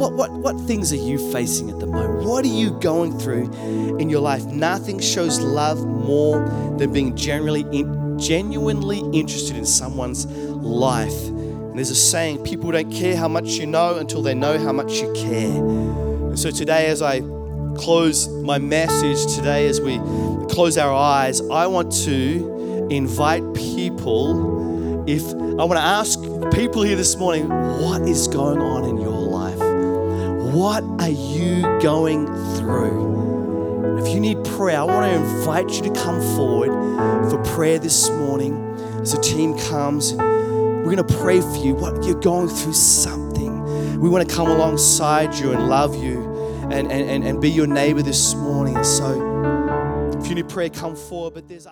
What, 0.00 0.14
what, 0.14 0.30
what 0.30 0.58
things 0.62 0.94
are 0.94 0.96
you 0.96 1.18
facing 1.30 1.68
at 1.68 1.78
the 1.78 1.86
moment? 1.86 2.24
What 2.24 2.42
are 2.46 2.48
you 2.48 2.70
going 2.80 3.18
through 3.18 3.98
in 3.98 4.08
your 4.08 4.22
life? 4.22 4.46
Nothing 4.46 4.98
shows 4.98 5.38
love 5.40 5.86
more 5.86 6.40
than 6.78 6.90
being 6.90 7.14
generally 7.14 7.66
in, 7.70 8.18
genuinely 8.18 9.00
interested 9.12 9.58
in 9.58 9.66
someone's 9.66 10.24
life. 10.24 11.26
And 11.28 11.76
there's 11.76 11.90
a 11.90 11.94
saying 11.94 12.44
people 12.44 12.70
don't 12.70 12.90
care 12.90 13.14
how 13.14 13.28
much 13.28 13.50
you 13.58 13.66
know 13.66 13.98
until 13.98 14.22
they 14.22 14.32
know 14.32 14.56
how 14.56 14.72
much 14.72 15.02
you 15.02 15.12
care. 15.12 15.54
And 15.54 16.38
so 16.38 16.50
today, 16.50 16.86
as 16.86 17.02
I 17.02 17.20
close 17.76 18.26
my 18.26 18.56
message, 18.56 19.36
today, 19.36 19.68
as 19.68 19.82
we 19.82 19.98
close 20.48 20.78
our 20.78 20.94
eyes, 20.94 21.42
I 21.42 21.66
want 21.66 21.92
to 22.04 22.88
invite 22.90 23.42
people. 23.52 25.04
If 25.06 25.30
I 25.30 25.64
want 25.64 25.72
to 25.72 25.84
ask 25.84 26.18
people 26.54 26.84
here 26.84 26.96
this 26.96 27.16
morning, 27.16 27.50
what 27.50 28.00
is 28.08 28.28
going 28.28 28.62
on 28.62 28.88
in 28.88 28.96
your? 28.96 29.19
What 30.52 30.82
are 30.98 31.08
you 31.08 31.62
going 31.80 32.26
through? 32.56 33.98
If 33.98 34.12
you 34.12 34.18
need 34.18 34.42
prayer, 34.44 34.80
I 34.80 34.82
want 34.82 35.12
to 35.12 35.16
invite 35.16 35.70
you 35.70 35.82
to 35.82 35.90
come 35.90 36.20
forward 36.34 36.70
for 37.30 37.40
prayer 37.54 37.78
this 37.78 38.10
morning 38.10 38.56
as 39.00 39.12
the 39.12 39.20
team 39.20 39.56
comes. 39.56 40.12
We're 40.14 40.82
going 40.82 40.96
to 40.96 41.04
pray 41.04 41.40
for 41.40 41.56
you. 41.58 41.76
What 41.76 42.02
you're 42.02 42.18
going 42.18 42.48
through 42.48 42.72
something. 42.72 44.00
We 44.00 44.08
want 44.08 44.28
to 44.28 44.34
come 44.34 44.48
alongside 44.48 45.34
you 45.36 45.52
and 45.52 45.68
love 45.68 45.94
you 46.02 46.20
and, 46.62 46.90
and, 46.90 47.08
and, 47.08 47.22
and 47.22 47.40
be 47.40 47.48
your 47.48 47.68
neighbor 47.68 48.02
this 48.02 48.34
morning. 48.34 48.82
So 48.82 50.18
if 50.18 50.26
you 50.26 50.34
need 50.34 50.48
prayer, 50.48 50.68
come 50.68 50.96
forward. 50.96 51.34
But 51.34 51.48
there's 51.48 51.64
other 51.64 51.68